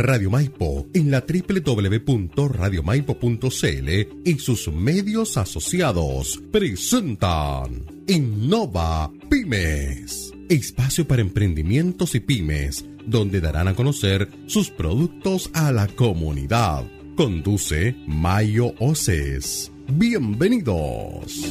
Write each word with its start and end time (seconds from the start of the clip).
Radio 0.00 0.30
Maipo 0.30 0.86
en 0.94 1.10
la 1.10 1.26
www.radiomaipo.cl 1.26 3.88
y 4.24 4.38
sus 4.38 4.72
medios 4.72 5.36
asociados 5.36 6.40
presentan 6.50 7.84
Innova 8.06 9.12
Pymes, 9.28 10.32
espacio 10.48 11.06
para 11.06 11.20
emprendimientos 11.20 12.14
y 12.14 12.20
pymes, 12.20 12.86
donde 13.06 13.42
darán 13.42 13.68
a 13.68 13.74
conocer 13.74 14.30
sus 14.46 14.70
productos 14.70 15.50
a 15.52 15.70
la 15.70 15.86
comunidad. 15.86 16.86
Conduce 17.14 17.94
Mayo 18.06 18.72
Oces. 18.78 19.70
Bienvenidos. 19.86 21.44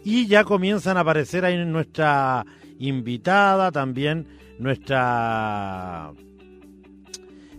y 0.03 0.27
ya 0.27 0.43
comienzan 0.43 0.97
a 0.97 1.01
aparecer 1.01 1.45
ahí 1.45 1.63
nuestra 1.65 2.45
invitada, 2.79 3.71
también 3.71 4.27
nuestra 4.59 6.11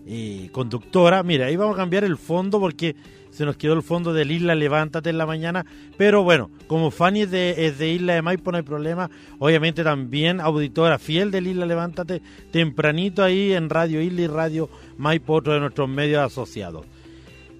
eh, 0.05 0.49
conductora. 0.51 1.23
Mira, 1.23 1.45
ahí 1.45 1.55
vamos 1.55 1.75
a 1.75 1.77
cambiar 1.77 2.03
el 2.03 2.17
fondo 2.17 2.59
porque 2.59 2.95
se 3.29 3.45
nos 3.45 3.57
quedó 3.57 3.73
el 3.73 3.83
fondo 3.83 4.13
del 4.13 4.31
Isla 4.31 4.55
Levántate 4.55 5.09
en 5.11 5.17
la 5.17 5.25
mañana, 5.25 5.65
pero 5.97 6.23
bueno, 6.23 6.49
como 6.67 6.91
Fanny 6.91 7.21
es 7.21 7.31
de, 7.31 7.71
de 7.71 7.89
Isla 7.89 8.15
de 8.15 8.21
Maipo 8.21 8.51
no 8.51 8.57
hay 8.57 8.63
problema, 8.63 9.09
obviamente 9.37 9.83
también 9.83 10.41
auditora 10.41 10.97
fiel 10.97 11.31
del 11.31 11.47
Isla 11.47 11.65
Levántate, 11.65 12.21
tempranito 12.51 13.23
ahí 13.23 13.53
en 13.53 13.69
Radio 13.69 14.01
Isla 14.01 14.21
y 14.21 14.27
Radio 14.27 14.69
Maipo, 14.97 15.35
otro 15.35 15.53
de 15.53 15.59
nuestros 15.59 15.87
medios 15.87 16.23
asociados. 16.23 16.85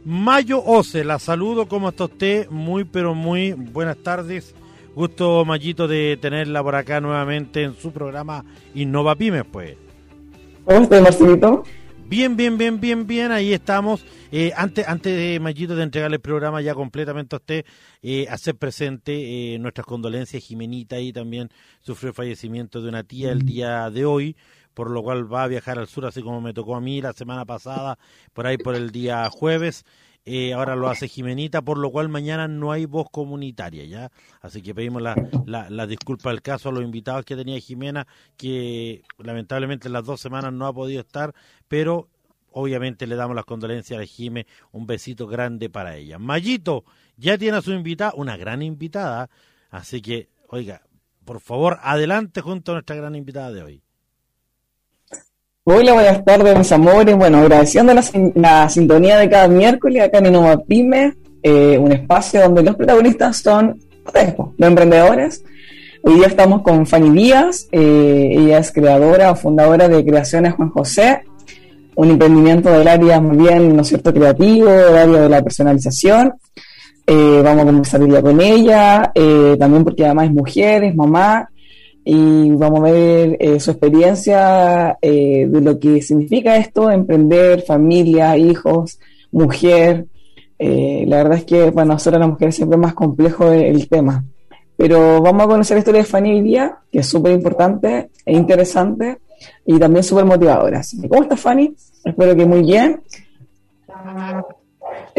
Mayo 0.06 0.64
Ose, 0.64 1.04
la 1.04 1.20
saludo, 1.20 1.68
¿cómo 1.68 1.90
está 1.90 2.06
usted? 2.06 2.50
Muy, 2.50 2.86
pero 2.86 3.14
muy 3.14 3.52
buenas 3.52 3.98
tardes. 3.98 4.56
Gusto, 4.96 5.46
Mayito, 5.46 5.88
de 5.88 6.18
tenerla 6.22 6.64
por 6.64 6.76
acá 6.76 7.00
nuevamente 7.02 7.64
en 7.64 7.76
su 7.76 7.92
programa 7.92 8.44
Innova 8.74 9.16
Pymes, 9.16 9.44
pues. 9.52 9.78
¿Cómo 10.66 10.82
está, 10.82 11.02
Marcelito? 11.02 11.64
Bien, 12.08 12.36
bien, 12.36 12.58
bien, 12.58 12.80
bien, 12.80 13.06
bien, 13.06 13.32
ahí 13.32 13.54
estamos. 13.54 14.04
Eh, 14.32 14.52
antes, 14.56 14.88
antes 14.88 15.16
de 15.16 15.40
Mayito 15.40 15.76
de 15.76 15.84
entregarle 15.84 16.16
el 16.16 16.22
programa 16.22 16.62
ya 16.62 16.74
completamente 16.74 17.36
a 17.36 17.38
usted, 17.38 17.66
eh, 18.02 18.26
hacer 18.30 18.56
presente 18.56 19.54
eh, 19.54 19.60
nuestras 19.60 19.86
condolencias. 19.86 20.44
Jimenita 20.44 20.96
ahí 20.96 21.14
también 21.14 21.50
sufrió 21.82 22.10
el 22.10 22.16
fallecimiento 22.16 22.82
de 22.82 22.90
una 22.90 23.04
tía 23.04 23.32
el 23.32 23.44
día 23.44 23.90
de 23.92 24.06
hoy 24.06 24.36
por 24.80 24.92
lo 24.92 25.04
cual 25.04 25.30
va 25.30 25.44
a 25.44 25.48
viajar 25.50 25.78
al 25.78 25.90
sur, 25.90 26.06
así 26.06 26.22
como 26.22 26.40
me 26.40 26.54
tocó 26.54 26.74
a 26.74 26.80
mí 26.80 27.02
la 27.02 27.12
semana 27.12 27.44
pasada, 27.44 28.00
por 28.32 28.48
ahí 28.48 28.58
por 28.58 28.76
el 28.76 28.92
día 28.92 29.30
jueves. 29.30 29.84
Eh, 30.24 30.54
ahora 30.54 30.78
lo 30.78 30.88
hace 30.88 31.10
Jimenita, 31.10 31.62
por 31.62 31.78
lo 31.78 31.92
cual 31.92 32.08
mañana 32.08 32.48
no 32.48 32.72
hay 32.72 32.86
voz 32.86 33.10
comunitaria, 33.12 33.84
¿ya? 33.84 34.10
Así 34.40 34.62
que 34.62 34.74
pedimos 34.74 35.02
la, 35.02 35.18
la, 35.46 35.86
disculpa 35.86 36.30
del 36.30 36.42
caso 36.42 36.70
a 36.70 36.72
los 36.72 36.82
invitados 36.82 37.26
que 37.26 37.36
tenía 37.36 37.60
Jimena, 37.60 38.08
que 38.38 39.02
lamentablemente 39.18 39.90
en 39.90 39.92
las 39.92 40.06
dos 40.06 40.22
semanas 40.22 40.54
no 40.54 40.66
ha 40.66 40.72
podido 40.72 41.02
estar, 41.02 41.36
pero 41.68 42.08
obviamente 42.54 43.06
le 43.06 43.18
damos 43.18 43.36
las 43.36 43.44
condolencias 43.44 44.02
a 44.02 44.06
Jime, 44.06 44.48
un 44.72 44.88
besito 44.88 45.28
grande 45.28 45.70
para 45.70 45.98
ella. 45.98 46.20
Mayito, 46.20 46.86
ya 47.18 47.38
tiene 47.38 47.58
a 47.58 47.62
su 47.62 47.74
invitada, 47.74 48.14
una 48.16 48.38
gran 48.38 48.62
invitada, 48.62 49.30
así 49.72 50.02
que, 50.02 50.30
oiga, 50.48 50.84
por 51.26 51.42
favor, 51.42 51.80
adelante 51.82 52.40
junto 52.40 52.72
a 52.72 52.76
nuestra 52.76 52.96
gran 52.96 53.16
invitada 53.16 53.52
de 53.52 53.62
hoy. 53.62 53.84
Hola, 55.66 55.94
buenas 55.94 56.24
tardes, 56.24 56.58
mis 56.58 56.72
amores. 56.72 57.18
Bueno, 57.18 57.40
agradeciendo 57.40 57.94
la, 57.94 58.70
sintonía 58.70 59.18
de 59.18 59.30
cada 59.30 59.50
miércoles 59.50 60.02
acá 60.02 60.20
en 60.20 60.28
Innova 60.28 60.58
Pyme, 60.58 61.14
eh, 61.44 61.78
un 61.78 61.92
espacio 61.92 62.42
donde 62.42 62.64
los 62.64 62.78
protagonistas 62.78 63.38
son 63.38 63.78
los 64.58 64.68
emprendedores. 64.68 65.44
Hoy 66.02 66.16
día 66.16 66.28
estamos 66.28 66.62
con 66.62 66.88
Fanny 66.88 67.10
Díaz, 67.10 67.68
eh, 67.74 68.36
ella 68.38 68.60
es 68.60 68.72
creadora 68.72 69.32
o 69.32 69.36
fundadora 69.36 69.90
de 69.90 70.04
Creaciones 70.04 70.54
Juan 70.54 70.70
José, 70.70 71.24
un 71.96 72.12
emprendimiento 72.12 72.72
del 72.72 72.88
área 72.88 73.20
muy 73.20 73.38
bien, 73.38 73.76
¿no 73.76 73.82
es 73.82 73.90
cierto?, 73.90 74.14
creativo, 74.14 74.72
del 74.72 74.98
área 74.98 75.22
de 75.22 75.30
la 75.30 75.44
personalización. 75.44 76.36
Eh, 77.06 77.42
vamos 77.44 77.64
a 77.64 77.66
conversar 77.66 78.02
hoy 78.02 78.10
día 78.10 78.22
con 78.22 78.40
ella, 78.40 79.12
también 79.60 79.84
porque 79.84 80.06
además 80.06 80.28
es 80.28 80.32
mujer, 80.32 80.86
es 80.86 80.96
mamá, 80.96 81.50
y 82.04 82.52
vamos 82.52 82.80
a 82.80 82.84
ver 82.92 83.38
eh, 83.40 83.60
su 83.60 83.72
experiencia 83.72 84.98
eh, 85.02 85.46
de 85.48 85.62
lo 85.62 85.80
que 85.80 86.02
significa 86.02 86.58
esto, 86.58 86.90
emprender, 86.90 87.62
familia, 87.62 88.38
hijos, 88.38 89.00
mujer. 89.32 90.06
Eh, 90.58 91.06
la 91.08 91.18
verdad 91.18 91.38
es 91.38 91.46
que 91.46 91.72
para 91.72 91.86
nosotros 91.86 92.20
las 92.20 92.30
mujeres 92.30 92.56
siempre 92.56 92.78
es 92.78 92.82
más 92.82 92.94
complejo 92.94 93.52
el, 93.52 93.88
tema. 93.88 94.24
Pero 94.76 95.22
vamos 95.22 95.44
a 95.44 95.48
conocer 95.48 95.76
la 95.76 95.80
historia 95.80 96.02
de 96.02 96.08
Fanny 96.08 96.32
hoy 96.32 96.42
día, 96.42 96.78
que 96.92 97.00
es 97.00 97.08
súper 97.08 97.34
importante 97.34 98.10
e 98.26 98.34
interesante 98.34 99.20
y 99.66 99.78
también 99.78 100.04
súper 100.04 100.26
motivadora. 100.26 100.82
¿Cómo 101.10 101.24
estás, 101.24 101.40
Fanny? 101.40 101.76
Espero 102.04 102.36
que 102.36 102.46
muy 102.46 102.62
bien. 102.62 103.02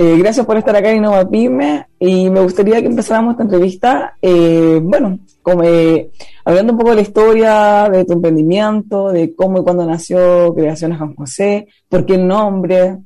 Eh, 0.02 0.16
gracias 0.16 0.46
por 0.46 0.56
estar 0.56 0.74
acá 0.74 0.90
en 0.90 0.96
Innova 0.96 1.28
Pyme 1.28 1.86
y 1.98 2.30
me 2.30 2.40
gustaría 2.40 2.80
que 2.80 2.86
empezáramos 2.86 3.32
esta 3.32 3.42
entrevista, 3.42 4.16
eh, 4.22 4.80
bueno, 4.82 5.18
como, 5.42 5.62
eh, 5.62 6.10
hablando 6.42 6.72
un 6.72 6.78
poco 6.78 6.88
de 6.88 6.96
la 6.96 7.02
historia 7.02 7.86
de 7.92 8.06
tu 8.06 8.14
emprendimiento, 8.14 9.10
de 9.10 9.34
cómo 9.34 9.60
y 9.60 9.62
cuándo 9.62 9.84
nació 9.84 10.54
Creaciones 10.54 10.96
Juan 10.96 11.14
José, 11.14 11.68
por 11.90 12.06
qué 12.06 12.14
el 12.14 12.26
nombre. 12.26 12.96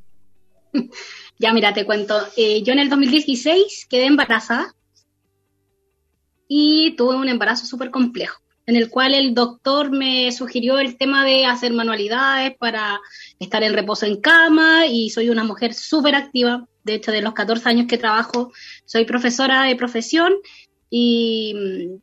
Ya, 1.37 1.51
mira, 1.51 1.73
te 1.73 1.85
cuento. 1.85 2.15
yo 2.37 2.71
en 2.71 2.79
el 2.79 2.89
2016 2.89 3.87
quedé 3.89 4.05
embarazada 4.05 4.73
y 6.47 6.95
tuve 6.95 7.17
un 7.17 7.27
embarazo 7.27 7.65
súper 7.65 7.91
complejo, 7.91 8.39
en 8.65 8.75
el 8.75 8.89
cual 8.89 9.13
el 9.13 9.33
doctor 9.33 9.91
me 9.91 10.31
sugirió 10.31 10.79
el 10.79 10.97
tema 10.97 11.23
de 11.23 11.45
hacer 11.45 11.73
manualidades 11.73 12.55
para 12.57 12.99
estar 13.39 13.63
en 13.63 13.73
reposo 13.73 14.05
en 14.05 14.19
cama 14.19 14.87
y 14.87 15.09
soy 15.09 15.29
una 15.29 15.43
mujer 15.43 15.73
súper 15.73 16.15
activa. 16.15 16.67
De 16.83 16.95
hecho, 16.95 17.11
de 17.11 17.21
los 17.21 17.33
14 17.33 17.69
años 17.69 17.87
que 17.87 17.97
trabajo, 17.97 18.51
soy 18.85 19.05
profesora 19.05 19.63
de 19.63 19.75
profesión 19.75 20.33
y, 20.89 21.99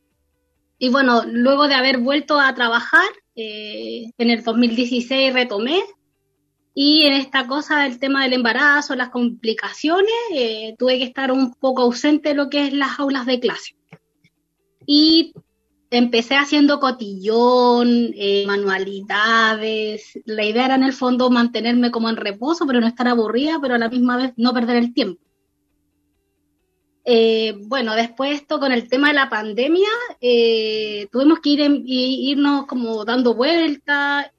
y 0.77 0.89
bueno, 0.89 1.23
luego 1.25 1.67
de 1.67 1.75
haber 1.75 1.97
vuelto 1.99 2.39
a 2.39 2.53
trabajar, 2.53 3.07
eh, 3.35 4.11
en 4.17 4.29
el 4.29 4.43
2016 4.43 5.33
retomé 5.33 5.81
y 6.75 7.03
en 7.03 7.13
esta 7.13 7.47
cosa 7.47 7.83
del 7.83 7.99
tema 7.99 8.23
del 8.23 8.33
embarazo, 8.33 8.95
las 8.95 9.09
complicaciones, 9.09 10.11
eh, 10.33 10.75
tuve 10.77 10.97
que 10.97 11.05
estar 11.05 11.31
un 11.31 11.53
poco 11.53 11.83
ausente 11.83 12.29
de 12.29 12.35
lo 12.35 12.49
que 12.49 12.67
es 12.67 12.73
las 12.73 12.99
aulas 12.99 13.25
de 13.25 13.39
clase. 13.39 13.75
Y 14.85 15.33
empecé 15.93 16.35
haciendo 16.35 16.79
cotillón, 16.79 18.13
eh, 18.15 18.45
manualidades. 18.47 20.19
La 20.25 20.43
idea 20.43 20.65
era 20.65 20.75
en 20.75 20.83
el 20.83 20.93
fondo 20.93 21.29
mantenerme 21.29 21.91
como 21.91 22.09
en 22.09 22.15
reposo, 22.15 22.65
pero 22.65 22.81
no 22.81 22.87
estar 22.87 23.07
aburrida, 23.07 23.59
pero 23.61 23.75
a 23.75 23.77
la 23.77 23.89
misma 23.89 24.17
vez 24.17 24.33
no 24.35 24.53
perder 24.53 24.77
el 24.77 24.93
tiempo. 24.95 25.21
Eh, 27.05 27.53
bueno, 27.67 27.93
después 27.93 28.33
esto 28.33 28.59
con 28.59 28.71
el 28.71 28.89
tema 28.89 29.09
de 29.09 29.13
la 29.13 29.29
pandemia, 29.29 29.89
eh, 30.19 31.07
tuvimos 31.11 31.41
que 31.41 31.49
ir 31.51 31.83
irnos 31.85 32.65
como 32.65 33.05
dando 33.05 33.35
vueltas. 33.35 34.31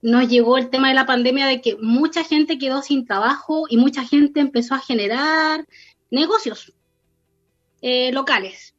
nos 0.00 0.28
llegó 0.28 0.56
el 0.56 0.70
tema 0.70 0.88
de 0.88 0.94
la 0.94 1.06
pandemia 1.06 1.46
de 1.46 1.60
que 1.60 1.76
mucha 1.80 2.22
gente 2.22 2.58
quedó 2.58 2.82
sin 2.82 3.06
trabajo 3.06 3.64
y 3.68 3.76
mucha 3.76 4.04
gente 4.04 4.38
empezó 4.38 4.76
a 4.76 4.78
generar 4.78 5.66
negocios 6.10 6.72
locales 8.12 8.77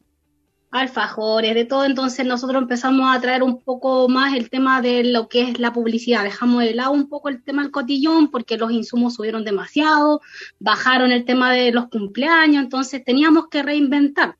alfajores, 0.72 1.56
de 1.56 1.66
todo, 1.66 1.86
entonces 1.86 2.26
nosotros 2.26 2.62
empezamos 2.62 3.16
a 3.16 3.20
traer 3.20 3.42
un 3.42 3.60
poco 3.62 4.08
más 4.08 4.36
el 4.36 4.50
tema 4.50 4.82
de 4.82 5.04
lo 5.04 5.28
que 5.28 5.42
es 5.42 5.60
la 5.60 5.74
publicidad, 5.74 6.24
dejamos 6.24 6.64
de 6.64 6.76
lado 6.76 6.92
un 6.92 7.10
poco 7.10 7.30
el 7.30 7.42
tema 7.44 7.64
del 7.64 7.72
cotillón 7.72 8.30
porque 8.30 8.58
los 8.58 8.72
insumos 8.72 9.16
subieron 9.16 9.44
demasiado, 9.44 10.22
bajaron 10.60 11.12
el 11.12 11.26
tema 11.26 11.52
de 11.52 11.72
los 11.72 11.88
cumpleaños, 11.88 12.64
entonces 12.64 13.04
teníamos 13.04 13.48
que 13.48 13.64
reinventar. 13.64 14.38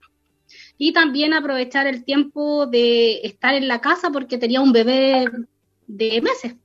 Y 0.78 0.94
también 0.94 1.34
aprovechar 1.34 1.88
el 1.88 2.06
tiempo 2.06 2.66
de 2.66 3.20
estar 3.24 3.54
en 3.54 3.68
la 3.68 3.82
casa 3.82 4.12
porque 4.12 4.38
tenía 4.38 4.62
un 4.62 4.72
bebé 4.72 5.30
de 5.88 6.22
meses. 6.22 6.56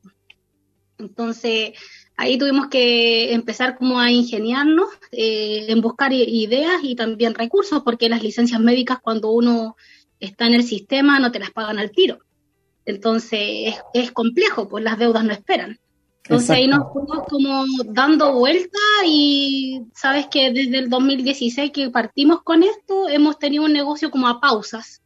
Entonces, 0.98 1.72
ahí 2.16 2.38
tuvimos 2.38 2.68
que 2.68 3.32
empezar 3.32 3.76
como 3.76 3.98
a 4.00 4.10
ingeniarnos 4.10 4.88
eh, 5.10 5.66
en 5.68 5.80
buscar 5.80 6.12
ideas 6.12 6.80
y 6.82 6.94
también 6.94 7.34
recursos, 7.34 7.82
porque 7.82 8.08
las 8.08 8.22
licencias 8.22 8.60
médicas 8.60 8.98
cuando 9.02 9.30
uno 9.30 9.76
está 10.20 10.46
en 10.46 10.54
el 10.54 10.64
sistema 10.64 11.18
no 11.18 11.32
te 11.32 11.38
las 11.38 11.50
pagan 11.50 11.78
al 11.78 11.90
tiro. 11.90 12.18
Entonces 12.86 13.74
es, 13.94 14.12
complejo, 14.12 14.68
pues 14.68 14.84
las 14.84 14.98
deudas 14.98 15.24
no 15.24 15.32
esperan. 15.32 15.78
Entonces 16.24 16.50
ahí 16.50 16.66
nos 16.66 16.90
fuimos 16.92 17.26
como 17.28 17.64
dando 17.84 18.32
vuelta 18.34 18.78
y 19.06 19.82
sabes 19.94 20.26
que 20.28 20.50
desde 20.52 20.78
el 20.78 20.88
2016 20.88 21.70
que 21.70 21.90
partimos 21.90 22.42
con 22.42 22.62
esto 22.62 23.08
hemos 23.10 23.38
tenido 23.38 23.64
un 23.64 23.74
negocio 23.74 24.10
como 24.10 24.28
a 24.28 24.40
pausas, 24.40 25.02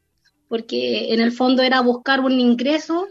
porque 0.48 1.12
en 1.12 1.20
el 1.20 1.32
fondo 1.32 1.62
era 1.62 1.80
buscar 1.80 2.20
un 2.20 2.38
ingreso 2.38 3.08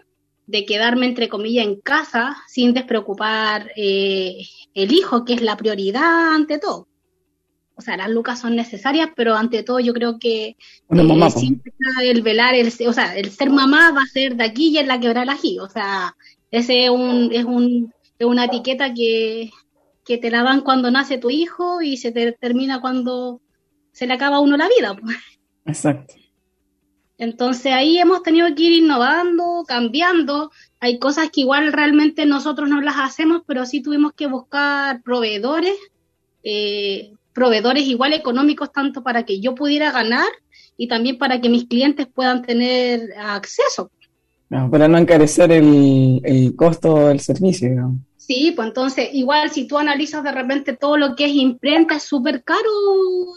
de 0.47 0.65
quedarme, 0.65 1.05
entre 1.05 1.29
comillas, 1.29 1.65
en 1.65 1.79
casa 1.81 2.37
sin 2.47 2.73
despreocupar 2.73 3.71
eh, 3.75 4.47
el 4.73 4.91
hijo, 4.93 5.25
que 5.25 5.33
es 5.33 5.41
la 5.41 5.57
prioridad 5.57 6.33
ante 6.33 6.57
todo. 6.57 6.87
O 7.75 7.81
sea, 7.81 7.95
las 7.95 8.09
lucas 8.09 8.39
son 8.39 8.55
necesarias, 8.55 9.09
pero 9.15 9.35
ante 9.35 9.61
todo 9.61 9.79
yo 9.79 9.93
creo 9.93 10.17
que 10.17 10.55
eh, 10.89 11.29
siempre 11.29 11.71
el 12.01 12.23
velar, 12.23 12.55
el, 12.55 12.73
o 12.87 12.93
sea, 12.93 13.15
el 13.15 13.29
ser 13.29 13.51
mamá 13.51 13.91
va 13.91 14.01
a 14.01 14.07
ser 14.07 14.35
de 14.35 14.45
aquí 14.45 14.69
y 14.69 14.79
es 14.79 14.87
la 14.87 14.99
quebrar 14.99 15.29
aquí. 15.29 15.59
O 15.59 15.69
sea, 15.69 16.15
ese 16.49 16.85
es, 16.85 16.89
un, 16.89 17.29
es, 17.31 17.45
un, 17.45 17.93
es 18.17 18.25
una 18.25 18.45
etiqueta 18.45 18.93
que, 18.95 19.51
que 20.03 20.17
te 20.17 20.31
la 20.31 20.41
dan 20.41 20.61
cuando 20.61 20.89
nace 20.89 21.19
tu 21.19 21.29
hijo 21.29 21.81
y 21.81 21.97
se 21.97 22.11
te 22.11 22.31
termina 22.31 22.81
cuando 22.81 23.41
se 23.91 24.07
le 24.07 24.13
acaba 24.13 24.37
a 24.37 24.41
uno 24.41 24.57
la 24.57 24.69
vida. 24.69 24.95
Pues. 24.95 25.17
Exacto. 25.65 26.15
Entonces 27.17 27.73
ahí 27.73 27.97
hemos 27.97 28.21
tenido 28.21 28.53
que 28.53 28.63
ir 28.63 28.83
innovando, 28.83 29.63
cambiando. 29.67 30.51
Hay 30.79 30.99
cosas 30.99 31.29
que 31.31 31.41
igual 31.41 31.73
realmente 31.73 32.25
nosotros 32.25 32.69
no 32.69 32.79
las 32.81 32.95
hacemos, 32.97 33.41
pero 33.47 33.65
sí 33.65 33.81
tuvimos 33.81 34.13
que 34.13 34.27
buscar 34.27 35.01
proveedores, 35.01 35.75
eh, 36.43 37.13
proveedores 37.33 37.83
igual 37.83 38.13
económicos, 38.13 38.71
tanto 38.71 39.01
para 39.01 39.23
que 39.23 39.39
yo 39.39 39.55
pudiera 39.55 39.91
ganar 39.91 40.27
y 40.77 40.87
también 40.87 41.17
para 41.17 41.41
que 41.41 41.49
mis 41.49 41.65
clientes 41.65 42.07
puedan 42.07 42.43
tener 42.43 43.13
acceso. 43.19 43.89
para 44.49 44.87
no 44.87 44.97
encarecer 44.99 45.51
el, 45.51 46.53
costo 46.55 47.07
del 47.07 47.19
servicio. 47.19 47.69
Digamos. 47.69 48.06
Sí, 48.27 48.51
pues 48.53 48.67
entonces, 48.67 49.09
igual 49.13 49.51
si 49.51 49.67
tú 49.67 49.77
analizas 49.77 50.21
de 50.21 50.33
repente 50.33 50.75
todo 50.75 50.97
lo 50.97 51.15
que 51.15 51.25
es 51.25 51.31
imprenta, 51.31 51.95
es 51.95 52.03
súper 52.03 52.43
caro, 52.43 52.59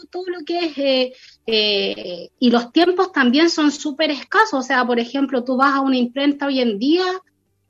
todo 0.09 0.25
lo 0.27 0.43
que 0.45 0.65
es, 0.65 0.77
eh, 0.77 1.13
eh, 1.47 2.29
y 2.37 2.51
los 2.51 2.73
tiempos 2.73 3.13
también 3.13 3.49
son 3.49 3.71
súper 3.71 4.11
escasos. 4.11 4.59
O 4.59 4.61
sea, 4.61 4.85
por 4.85 4.99
ejemplo, 4.99 5.45
tú 5.45 5.55
vas 5.55 5.75
a 5.75 5.79
una 5.79 5.95
imprenta 5.95 6.47
hoy 6.47 6.59
en 6.59 6.77
día, 6.77 7.05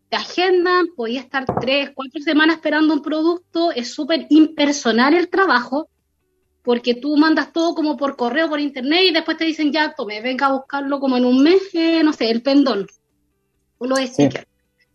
te 0.10 0.18
agendan, 0.18 0.88
podías 0.96 1.26
estar 1.26 1.46
tres, 1.62 1.92
cuatro 1.94 2.20
semanas 2.24 2.56
esperando 2.56 2.96
un 2.96 3.04
producto, 3.04 3.72
es 3.72 3.94
súper 3.94 4.26
impersonal 4.32 5.14
el 5.14 5.30
trabajo, 5.30 5.90
porque 6.64 6.96
tú 6.96 7.18
mandas 7.18 7.54
todo 7.54 7.76
como 7.76 7.98
por 7.98 8.16
correo, 8.16 8.50
por 8.50 8.60
internet, 8.60 9.02
y 9.10 9.14
después 9.14 9.38
te 9.38 9.46
dicen, 9.46 9.72
ya, 9.72 9.94
tome, 9.94 10.22
venga 10.22 10.48
a 10.48 10.54
buscarlo 10.54 11.00
como 11.00 11.18
en 11.18 11.26
un 11.26 11.44
mes, 11.44 11.70
eh, 11.74 12.04
no 12.04 12.14
sé, 12.14 12.32
el 12.32 12.42
pendón, 12.42 12.88
o 13.78 13.86
los 13.86 14.00
stickers 14.00 14.51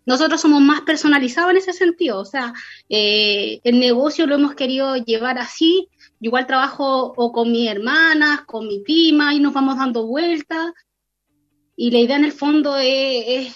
nosotros 0.07 0.41
somos 0.41 0.63
más 0.63 0.83
personalizados 0.83 1.51
en 1.51 1.57
ese 1.59 1.73
sentido, 1.73 2.21
o 2.21 2.25
sea, 2.25 2.55
eh, 2.89 3.61
el 3.65 3.81
negocio 3.81 4.27
lo 4.27 4.37
hemos 4.37 4.55
querido 4.55 4.97
llevar 4.97 5.39
así, 5.39 5.89
igual 6.21 6.47
trabajo 6.47 7.13
o 7.17 7.33
con 7.33 7.51
mis 7.51 7.69
hermanas, 7.69 8.43
con 8.47 8.69
mi 8.69 8.81
prima, 8.81 9.35
y 9.35 9.41
nos 9.41 9.53
vamos 9.53 9.77
dando 9.77 10.07
vueltas, 10.07 10.73
y 11.75 11.91
la 11.91 11.99
idea 11.99 12.17
en 12.17 12.25
el 12.25 12.33
fondo 12.33 12.77
es, 12.79 13.53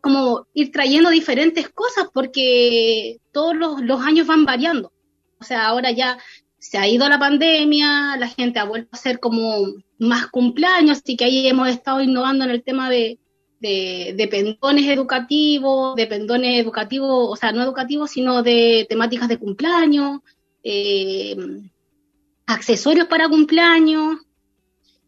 como 0.00 0.46
ir 0.52 0.72
trayendo 0.72 1.08
diferentes 1.08 1.70
cosas 1.70 2.08
porque 2.12 3.18
todos 3.32 3.56
los, 3.56 3.80
los 3.80 4.00
años 4.02 4.26
van 4.26 4.44
variando, 4.44 4.92
o 5.40 5.44
sea, 5.44 5.66
ahora 5.68 5.92
ya 5.92 6.18
se 6.58 6.78
ha 6.78 6.86
ido 6.86 7.08
la 7.08 7.18
pandemia, 7.18 8.16
la 8.16 8.28
gente 8.28 8.58
ha 8.58 8.64
vuelto 8.64 8.90
a 8.92 8.96
hacer 8.96 9.20
como 9.20 9.66
más 9.98 10.26
cumpleaños, 10.26 10.98
así 10.98 11.16
que 11.16 11.24
ahí 11.24 11.46
hemos 11.46 11.68
estado 11.68 12.00
innovando 12.00 12.44
en 12.44 12.50
el 12.50 12.62
tema 12.62 12.90
de, 12.90 13.18
de, 13.62 14.28
pendones 14.28 14.88
educativos, 14.88 15.94
de 15.94 16.06
pendones 16.06 16.60
educativos, 16.60 17.28
o 17.30 17.36
sea, 17.36 17.52
no 17.52 17.62
educativos, 17.62 18.10
sino 18.10 18.42
de 18.42 18.86
temáticas 18.88 19.28
de 19.28 19.38
cumpleaños, 19.38 20.20
eh, 20.64 21.36
accesorios 22.46 23.06
para 23.06 23.28
cumpleaños, 23.28 24.18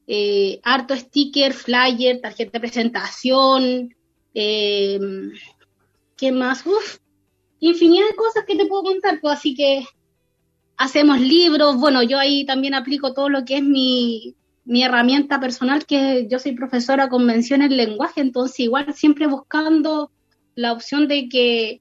eh, 0.07 0.61
harto 0.63 0.95
sticker, 0.95 1.53
flyer, 1.53 2.21
tarjeta 2.21 2.53
de 2.53 2.61
presentación, 2.61 3.95
eh, 4.35 5.01
¿qué 6.17 6.31
más? 6.31 6.65
Uf, 6.65 6.99
infinidad 7.59 8.07
de 8.09 8.17
cosas 8.17 8.45
que 8.47 8.57
te 8.57 8.67
puedo 8.67 8.85
contar, 8.85 9.21
pues 9.21 9.39
así 9.39 9.55
que 9.55 9.85
hacemos 10.77 11.21
libros, 11.21 11.77
bueno, 11.77 12.03
yo 12.05 12.19
ahí 12.19 12.45
también 12.47 12.75
aplico 12.75 13.15
todo 13.15 13.29
lo 13.29 13.45
que 13.45 13.57
es 13.57 13.65
mi, 13.65 14.37
mi 14.65 14.83
herramienta 14.83 15.41
personal, 15.41 15.87
que 15.87 16.27
yo 16.29 16.39
soy 16.39 16.53
profesora 16.53 17.09
con 17.09 17.27
mención 17.27 17.63
en 17.63 17.77
lenguaje, 17.77 18.21
entonces 18.21 18.61
igual 18.61 18.95
siempre 18.95 19.27
buscando 19.27 20.11
la 20.55 20.73
opción 20.73 21.09
de 21.09 21.29
que 21.29 21.81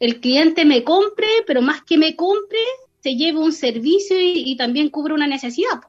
el 0.00 0.20
cliente 0.20 0.64
me 0.64 0.84
compre, 0.84 1.28
pero 1.46 1.62
más 1.62 1.82
que 1.82 1.98
me 1.98 2.16
compre, 2.16 2.58
se 3.00 3.14
lleve 3.14 3.38
un 3.38 3.52
servicio 3.52 4.16
y, 4.20 4.56
también 4.56 4.90
cubre 4.90 5.14
una 5.14 5.26
necesidad. 5.26 5.80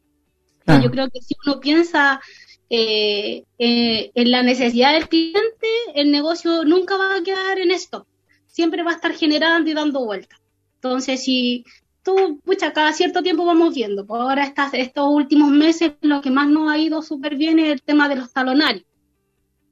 Yo 0.83 0.91
creo 0.91 1.09
que 1.09 1.21
si 1.21 1.35
uno 1.45 1.59
piensa 1.59 2.21
eh, 2.69 3.43
eh, 3.57 4.11
en 4.13 4.31
la 4.31 4.43
necesidad 4.43 4.93
del 4.93 5.09
cliente, 5.09 5.67
el 5.95 6.11
negocio 6.11 6.63
nunca 6.63 6.95
va 6.97 7.15
a 7.15 7.23
quedar 7.23 7.57
en 7.57 7.71
esto, 7.71 8.05
siempre 8.45 8.83
va 8.83 8.91
a 8.91 8.95
estar 8.95 9.13
generando 9.13 9.69
y 9.69 9.73
dando 9.73 10.05
vueltas. 10.05 10.39
Entonces, 10.75 11.23
si 11.23 11.65
tú, 12.03 12.39
pucha, 12.43 12.73
cada 12.73 12.93
cierto 12.93 13.21
tiempo 13.21 13.45
vamos 13.45 13.73
viendo. 13.73 14.05
Pues 14.05 14.21
ahora 14.21 14.43
estas, 14.43 14.73
estos 14.73 15.07
últimos 15.09 15.51
meses 15.51 15.93
lo 16.01 16.21
que 16.21 16.31
más 16.31 16.49
nos 16.49 16.71
ha 16.71 16.77
ido 16.77 17.01
súper 17.01 17.35
bien 17.35 17.59
es 17.59 17.71
el 17.71 17.81
tema 17.81 18.09
de 18.09 18.15
los 18.15 18.31
talonarios. 18.31 18.85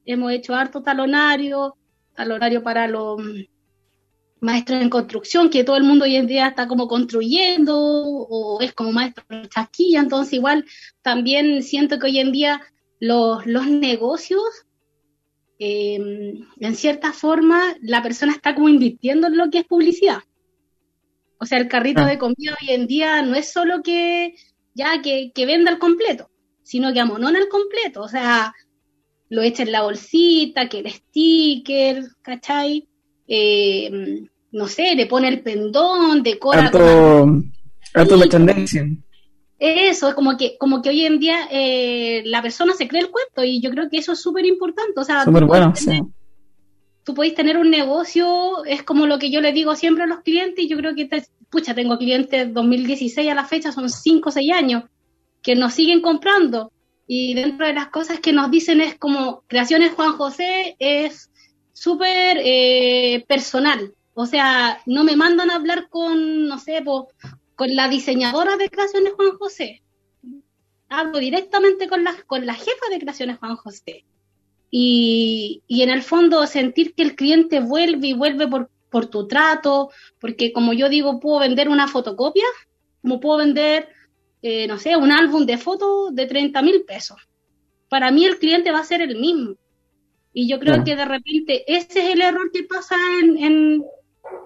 Hemos 0.04 0.32
hecho 0.32 0.54
harto 0.54 0.82
talonario, 0.82 1.76
talonario 2.14 2.62
para 2.62 2.88
los 2.88 3.20
maestros 4.40 4.80
en 4.80 4.90
construcción, 4.90 5.50
que 5.50 5.64
todo 5.64 5.76
el 5.76 5.84
mundo 5.84 6.04
hoy 6.04 6.16
en 6.16 6.26
día 6.26 6.48
está 6.48 6.68
como 6.68 6.88
construyendo 6.88 7.76
o 7.76 8.60
es 8.60 8.72
como 8.72 8.92
maestro 8.92 9.24
de 9.28 9.48
chasquilla, 9.48 10.00
entonces 10.00 10.34
igual 10.34 10.64
también 11.02 11.62
siento 11.62 11.98
que 11.98 12.06
hoy 12.06 12.18
en 12.20 12.32
día 12.32 12.60
los, 13.00 13.46
los 13.46 13.66
negocios, 13.66 14.42
eh, 15.58 16.40
en 16.60 16.74
cierta 16.76 17.12
forma, 17.12 17.74
la 17.80 18.02
persona 18.02 18.32
está 18.32 18.54
como 18.54 18.68
invirtiendo 18.68 19.26
en 19.26 19.36
lo 19.36 19.50
que 19.50 19.58
es 19.58 19.64
publicidad. 19.64 20.20
O 21.38 21.46
sea, 21.46 21.58
el 21.58 21.68
carrito 21.68 22.02
ah. 22.02 22.06
de 22.06 22.18
comida 22.18 22.56
hoy 22.60 22.70
en 22.70 22.86
día 22.86 23.22
no 23.22 23.34
es 23.34 23.52
solo 23.52 23.82
que 23.82 24.34
ya 24.74 25.00
que, 25.02 25.32
venda 25.46 25.70
el 25.70 25.78
completo, 25.78 26.30
sino 26.62 26.92
que 26.92 27.00
amonona 27.00 27.38
el 27.38 27.48
completo. 27.48 28.02
O 28.02 28.08
sea, 28.08 28.54
lo 29.28 29.42
echa 29.42 29.62
en 29.62 29.72
la 29.72 29.82
bolsita, 29.82 30.68
que 30.68 30.80
el 30.80 30.90
sticker, 30.90 32.04
¿cachai? 32.22 32.88
Eh, 33.26 34.24
no 34.52 34.68
sé, 34.68 34.94
le 34.94 35.06
pone 35.06 35.28
el 35.28 35.42
pendón, 35.42 36.22
decora. 36.22 36.66
Harto, 36.66 37.26
harto 37.94 38.16
merchandising. 38.16 39.04
Eso, 39.58 40.08
es 40.08 40.14
como 40.14 40.36
que, 40.36 40.56
como 40.56 40.82
que 40.82 40.90
hoy 40.90 41.04
en 41.04 41.18
día 41.18 41.48
eh, 41.50 42.22
la 42.24 42.40
persona 42.42 42.74
se 42.74 42.86
cree 42.86 43.02
el 43.02 43.10
cuento 43.10 43.42
y 43.42 43.60
yo 43.60 43.70
creo 43.70 43.90
que 43.90 43.98
eso 43.98 44.12
es 44.12 44.20
súper 44.20 44.46
importante. 44.46 45.00
O 45.00 45.04
sea, 45.04 45.24
súper 45.24 45.44
bueno, 45.44 45.74
sí 45.74 46.00
tú 47.08 47.14
podéis 47.14 47.34
tener 47.34 47.56
un 47.56 47.70
negocio, 47.70 48.66
es 48.66 48.82
como 48.82 49.06
lo 49.06 49.18
que 49.18 49.30
yo 49.30 49.40
le 49.40 49.52
digo 49.52 49.74
siempre 49.74 50.04
a 50.04 50.06
los 50.06 50.20
clientes, 50.20 50.62
y 50.62 50.68
yo 50.68 50.76
creo 50.76 50.94
que, 50.94 51.08
pucha, 51.48 51.74
tengo 51.74 51.96
clientes 51.96 52.52
2016 52.52 53.30
a 53.30 53.34
la 53.34 53.46
fecha, 53.46 53.72
son 53.72 53.88
5 53.88 54.28
o 54.28 54.30
6 54.30 54.52
años, 54.52 54.84
que 55.40 55.54
nos 55.54 55.72
siguen 55.72 56.02
comprando, 56.02 56.70
Y 57.06 57.32
dentro 57.32 57.66
de 57.66 57.72
las 57.72 57.88
cosas 57.88 58.20
que 58.20 58.34
nos 58.34 58.50
dicen 58.50 58.82
es 58.82 58.94
como 58.98 59.42
Creaciones 59.46 59.92
Juan 59.92 60.12
José 60.18 60.76
es 60.78 61.30
súper 61.72 62.36
eh, 62.44 63.24
personal. 63.26 63.94
O 64.12 64.26
sea, 64.26 64.82
no 64.84 65.02
me 65.02 65.16
mandan 65.16 65.50
a 65.50 65.54
hablar 65.54 65.88
con, 65.88 66.46
no 66.46 66.58
sé, 66.58 66.84
con 66.84 67.74
la 67.74 67.88
diseñadora 67.88 68.58
de 68.58 68.68
Creaciones 68.68 69.14
Juan 69.14 69.38
José. 69.38 69.82
Hablo 70.90 71.20
directamente 71.20 71.88
con 71.88 72.04
la, 72.04 72.14
con 72.26 72.44
la 72.44 72.52
jefa 72.52 72.86
de 72.90 72.98
Creaciones 72.98 73.38
Juan 73.38 73.56
José. 73.56 74.04
Y, 74.70 75.62
y 75.66 75.82
en 75.82 75.90
el 75.90 76.02
fondo 76.02 76.46
sentir 76.46 76.94
que 76.94 77.02
el 77.02 77.16
cliente 77.16 77.60
vuelve 77.60 78.08
y 78.08 78.12
vuelve 78.12 78.48
por, 78.48 78.70
por 78.90 79.06
tu 79.06 79.26
trato, 79.26 79.90
porque 80.20 80.52
como 80.52 80.72
yo 80.72 80.88
digo, 80.88 81.20
puedo 81.20 81.40
vender 81.40 81.68
una 81.68 81.88
fotocopia, 81.88 82.44
como 83.02 83.20
puedo 83.20 83.38
vender, 83.38 83.88
eh, 84.42 84.66
no 84.66 84.78
sé, 84.78 84.96
un 84.96 85.12
álbum 85.12 85.46
de 85.46 85.58
fotos 85.58 86.14
de 86.14 86.26
30 86.26 86.62
mil 86.62 86.84
pesos. 86.84 87.18
Para 87.88 88.10
mí 88.10 88.24
el 88.24 88.38
cliente 88.38 88.70
va 88.70 88.80
a 88.80 88.84
ser 88.84 89.00
el 89.00 89.18
mismo. 89.18 89.54
Y 90.32 90.48
yo 90.48 90.60
creo 90.60 90.84
que 90.84 90.94
de 90.94 91.04
repente 91.04 91.64
ese 91.66 92.00
es 92.00 92.14
el 92.14 92.20
error 92.20 92.50
que 92.52 92.62
pasa 92.62 92.96
en, 93.20 93.38
en, 93.38 93.84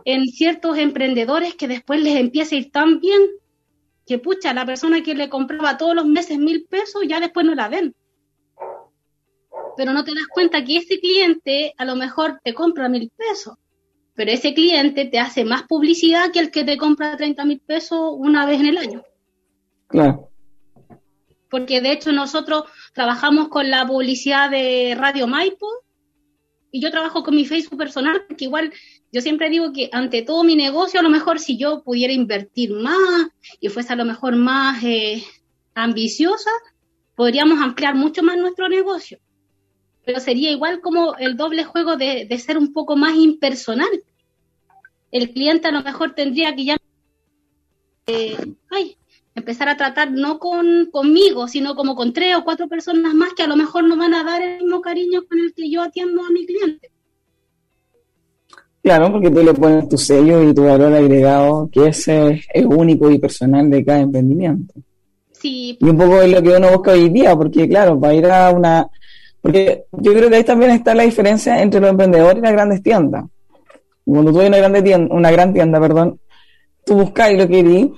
en, 0.05 0.26
ciertos 0.29 0.79
emprendedores 0.79 1.55
que 1.55 1.69
después 1.69 2.00
les 2.00 2.17
empieza 2.17 2.55
a 2.55 2.59
ir 2.59 2.71
tan 2.71 3.00
bien 3.00 3.21
que 4.07 4.19
pucha, 4.19 4.55
la 4.55 4.64
persona 4.64 5.02
que 5.02 5.14
le 5.14 5.29
compraba 5.29 5.76
todos 5.76 5.95
los 5.95 6.07
meses 6.07 6.38
mil 6.38 6.64
pesos 6.64 7.02
ya 7.07 7.21
después 7.21 7.45
no 7.45 7.55
la 7.55 7.69
ven. 7.69 7.95
Pero 9.76 9.93
no 9.93 10.05
te 10.05 10.14
das 10.14 10.26
cuenta 10.33 10.64
que 10.64 10.79
ese 10.79 11.00
cliente 11.00 11.75
a 11.79 11.85
lo 11.85 11.97
mejor 11.97 12.41
te 12.45 12.55
compra 12.55 12.88
mil 12.88 13.11
pesos 13.17 13.57
pero 14.14 14.31
ese 14.31 14.55
cliente 14.55 15.07
te 15.07 15.19
hace 15.19 15.45
más 15.45 15.62
publicidad 15.64 16.31
que 16.33 16.41
el 16.41 16.50
que 16.50 16.64
te 16.64 16.76
compra 16.76 17.17
30 17.17 17.45
mil 17.45 17.61
pesos 17.61 18.12
una 18.14 18.47
vez 18.47 18.61
en 18.61 18.67
el 18.67 18.79
año. 18.79 19.02
Claro. 19.87 20.31
Porque 21.50 21.81
de 21.81 21.93
hecho 21.93 22.12
nosotros 22.12 22.64
trabajamos 22.95 23.49
con 23.49 23.71
la 23.71 23.87
publicidad 23.87 24.50
de 24.50 24.95
Radio 24.99 25.26
Maipo 25.26 25.67
y 26.71 26.81
yo 26.81 26.91
trabajo 26.91 27.23
con 27.23 27.35
mi 27.35 27.45
Facebook 27.45 27.79
personal, 27.79 28.25
porque 28.26 28.45
igual 28.45 28.73
yo 29.12 29.21
siempre 29.21 29.50
digo 29.50 29.73
que 29.73 29.91
ante 29.93 30.23
todo 30.23 30.43
mi 30.45 30.57
negocio, 30.57 31.00
a 31.00 31.02
lo 31.02 31.11
mejor 31.11 31.38
si 31.38 31.59
yo 31.59 31.83
pudiera 31.83 32.12
invertir 32.14 32.73
más 32.73 33.29
y 33.61 33.69
fuese 33.69 33.93
a 33.93 33.97
lo 33.97 34.07
mejor 34.07 34.37
más 34.37 34.83
eh, 34.83 35.23
ambiciosa, 35.75 36.50
podríamos 37.14 37.61
ampliar 37.61 37.95
mucho 37.95 38.23
más 38.23 38.38
nuestro 38.38 38.69
negocio 38.69 39.19
pero 40.05 40.21
sería 40.21 40.51
igual 40.51 40.81
como 40.81 41.17
el 41.17 41.37
doble 41.37 41.65
juego 41.65 41.97
de, 41.97 42.27
ser 42.39 42.59
un 42.59 42.73
poco 42.73 42.97
más 42.97 43.15
impersonal. 43.15 43.89
El 45.11 45.31
cliente 45.31 45.69
a 45.69 45.73
lo 45.73 45.83
mejor 45.83 46.15
tendría 46.15 46.55
que 46.55 46.65
ya 46.65 46.77
eh, 48.07 48.37
empezar 49.35 49.69
a 49.69 49.77
tratar 49.77 50.11
no 50.11 50.39
con, 50.39 50.89
conmigo, 50.91 51.49
sino 51.49 51.75
como 51.75 51.95
con 51.95 52.13
tres 52.13 52.37
o 52.37 52.45
cuatro 52.45 52.69
personas 52.69 53.15
más 53.15 53.33
que 53.35 53.43
a 53.43 53.47
lo 53.47 53.57
mejor 53.57 53.85
no 53.85 53.97
van 53.97 54.15
a 54.15 54.25
dar 54.25 54.43
el 54.43 54.63
mismo 54.63 54.81
cariño 54.81 55.23
con 55.29 55.39
el 55.39 55.55
que 55.55 55.71
yo 55.71 55.83
atiendo 55.83 56.23
a 56.23 56.31
mi 56.31 56.47
cliente. 56.47 56.91
Claro, 58.83 59.13
porque 59.13 59.31
tú 59.31 59.43
le 59.43 59.55
pones 59.55 59.89
tu 59.89 59.97
sello 59.97 60.43
y 60.43 60.53
tu 60.53 60.65
valor 60.65 60.93
agregado, 60.93 61.69
que 61.71 61.87
ese 61.87 62.43
es 62.53 62.67
único 62.67 63.11
y 63.11 63.19
personal 63.19 63.71
de 63.71 63.85
cada 63.85 64.01
emprendimiento. 64.01 64.75
Sí. 65.31 65.79
Y 65.81 65.85
un 65.85 65.97
poco 65.97 66.21
es 66.21 66.33
lo 66.33 66.43
que 66.43 66.57
uno 66.57 66.73
busca 66.73 66.93
hoy 66.93 67.09
día, 67.09 67.37
porque 67.37 67.69
claro, 67.69 67.99
para 67.99 68.15
ir 68.15 68.27
a 68.27 68.51
una, 68.51 68.89
porque 69.43 69.87
yo 69.91 70.15
creo 70.15 70.31
que 70.31 70.37
ahí 70.37 70.45
también 70.45 70.71
está 70.71 70.95
la 70.95 71.03
diferencia 71.03 71.61
entre 71.61 71.81
los 71.81 71.91
emprendedores 71.91 72.39
y 72.39 72.41
las 72.41 72.53
grandes 72.53 72.83
tiendas. 72.83 73.25
Cuando 74.05 74.33
tú 74.33 74.41
hay 74.41 74.47
una, 74.47 74.59
grande 74.59 74.83
tienda, 74.83 75.15
una 75.15 75.31
gran 75.33 75.53
tienda, 75.53 75.81
perdón, 75.81 76.21
tú 76.87 76.95
buscáis 76.95 77.37
lo 77.37 77.49
que 77.49 77.63
querís, 77.63 77.89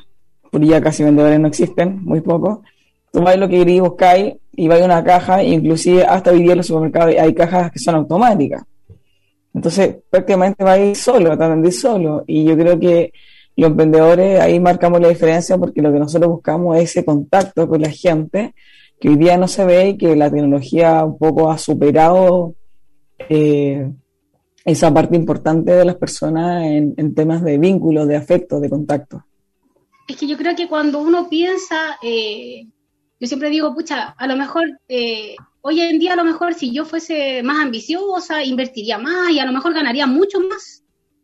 porque 0.50 0.66
ya 0.66 0.80
casi 0.80 1.04
vendedores 1.04 1.38
no 1.38 1.48
existen, 1.48 2.02
muy 2.02 2.22
pocos. 2.22 2.60
Tú 3.12 3.22
vais 3.22 3.38
lo 3.38 3.46
que 3.46 3.58
querís, 3.58 3.80
buscáis 3.82 4.34
y 4.52 4.68
vais 4.68 4.82
a 4.82 4.86
una 4.86 5.04
caja, 5.04 5.42
inclusive 5.42 6.04
hasta 6.04 6.30
hoy 6.30 6.50
en 6.50 6.56
los 6.56 6.66
supermercados 6.66 7.14
hay 7.18 7.34
cajas 7.34 7.70
que 7.70 7.78
son 7.78 7.96
automáticas. 7.96 8.62
Entonces, 9.52 9.96
prácticamente 10.08 10.64
vais 10.64 10.98
solo, 10.98 11.36
te 11.36 11.72
solo. 11.72 12.24
Y 12.26 12.44
yo 12.44 12.56
creo 12.56 12.78
que 12.80 13.12
los 13.56 13.70
emprendedores 13.70 14.40
ahí 14.40 14.58
marcamos 14.58 15.00
la 15.00 15.08
diferencia 15.08 15.58
porque 15.58 15.82
lo 15.82 15.92
que 15.92 15.98
nosotros 15.98 16.30
buscamos 16.30 16.76
es 16.78 16.84
ese 16.84 17.04
contacto 17.04 17.68
con 17.68 17.80
la 17.80 17.90
gente 17.90 18.54
que 19.00 19.08
hoy 19.08 19.16
día 19.16 19.36
no 19.36 19.48
se 19.48 19.64
ve 19.64 19.90
y 19.90 19.98
que 19.98 20.16
la 20.16 20.30
tecnología 20.30 21.04
un 21.04 21.18
poco 21.18 21.50
ha 21.50 21.58
superado 21.58 22.54
eh, 23.28 23.90
esa 24.64 24.92
parte 24.92 25.16
importante 25.16 25.72
de 25.72 25.84
las 25.84 25.96
personas 25.96 26.64
en, 26.64 27.14
temas 27.14 27.42
de 27.42 27.58
vínculos, 27.58 28.08
de 28.08 28.16
afecto, 28.16 28.60
de 28.60 28.70
contacto. 28.70 29.24
Es 30.08 30.16
que 30.16 30.26
yo 30.26 30.36
creo 30.36 30.54
que 30.56 30.68
cuando 30.68 31.00
uno 31.00 31.28
piensa, 31.28 31.98
eh, 32.02 32.66
yo 33.20 33.26
siempre 33.26 33.50
digo, 33.50 33.74
pucha, 33.74 34.14
a 34.16 34.26
lo 34.26 34.36
mejor 34.36 34.80
eh, 34.88 35.36
hoy 35.60 35.80
en 35.80 35.98
día 35.98 36.14
a 36.14 36.16
lo 36.16 36.24
mejor 36.24 36.54
si 36.54 36.72
yo 36.72 36.84
fuese 36.84 37.42
más 37.42 37.62
ambiciosa, 37.62 38.42
invertiría 38.44 38.98
más 38.98 39.30
y 39.30 39.38
a 39.38 39.46
lo 39.46 39.52
mejor 39.52 39.74
ganaría 39.74 40.06
mucho 40.06 40.40
más. 40.40 40.82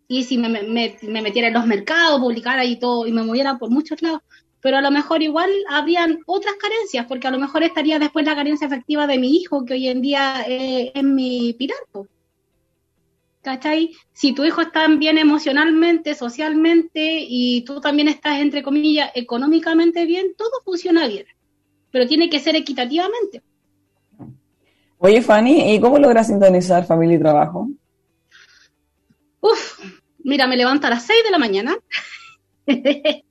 Y 0.08 0.24
si 0.24 0.38
me 0.38 0.48
metiera 1.22 1.48
en 1.48 1.54
los 1.54 1.66
mercados, 1.66 2.20
publicara 2.20 2.64
y 2.64 2.80
todo, 2.80 3.06
y 3.06 3.12
me 3.12 3.22
moviera 3.22 3.58
por 3.58 3.70
muchos 3.70 4.02
lados 4.02 4.20
pero 4.60 4.76
a 4.76 4.82
lo 4.82 4.90
mejor 4.90 5.22
igual 5.22 5.50
habrían 5.68 6.20
otras 6.26 6.54
carencias, 6.56 7.06
porque 7.06 7.26
a 7.26 7.30
lo 7.30 7.38
mejor 7.38 7.62
estaría 7.62 7.98
después 7.98 8.26
la 8.26 8.34
carencia 8.34 8.66
efectiva 8.66 9.06
de 9.06 9.18
mi 9.18 9.36
hijo, 9.36 9.64
que 9.64 9.74
hoy 9.74 9.88
en 9.88 10.02
día 10.02 10.44
eh, 10.46 10.92
es 10.94 11.02
mi 11.02 11.54
pilar. 11.54 11.78
¿Cachai? 13.42 13.96
Si 14.12 14.34
tu 14.34 14.44
hijo 14.44 14.60
está 14.60 14.86
bien 14.86 15.16
emocionalmente, 15.16 16.14
socialmente 16.14 17.24
y 17.26 17.62
tú 17.62 17.80
también 17.80 18.08
estás, 18.08 18.38
entre 18.38 18.62
comillas, 18.62 19.10
económicamente 19.14 20.04
bien, 20.04 20.34
todo 20.36 20.60
funciona 20.62 21.06
bien, 21.08 21.24
pero 21.90 22.06
tiene 22.06 22.28
que 22.28 22.38
ser 22.38 22.54
equitativamente. 22.54 23.42
Oye, 24.98 25.22
Fanny, 25.22 25.74
¿y 25.74 25.80
cómo 25.80 25.98
logras 25.98 26.26
sintonizar 26.26 26.84
familia 26.84 27.16
y 27.16 27.20
trabajo? 27.20 27.70
Uf, 29.40 29.80
mira, 30.18 30.46
me 30.46 30.58
levanto 30.58 30.86
a 30.86 30.90
las 30.90 31.06
6 31.06 31.24
de 31.24 31.30
la 31.30 31.38
mañana. 31.38 31.78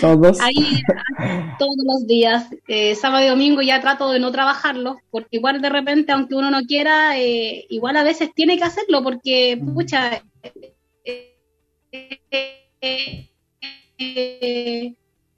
Todos. 0.00 0.40
Ahí, 0.40 0.82
todos 1.58 1.76
los 1.84 2.06
días, 2.06 2.46
eh, 2.68 2.94
sábado 2.94 3.24
y 3.24 3.28
domingo 3.28 3.60
ya 3.62 3.80
trato 3.80 4.10
de 4.10 4.20
no 4.20 4.30
trabajarlo, 4.32 4.98
porque 5.10 5.36
igual 5.36 5.60
de 5.60 5.68
repente, 5.68 6.12
aunque 6.12 6.34
uno 6.34 6.50
no 6.50 6.62
quiera, 6.62 7.18
eh, 7.18 7.66
igual 7.68 7.96
a 7.96 8.04
veces 8.04 8.30
tiene 8.34 8.56
que 8.56 8.64
hacerlo, 8.64 9.02
porque, 9.02 9.60
pucha, 9.74 10.22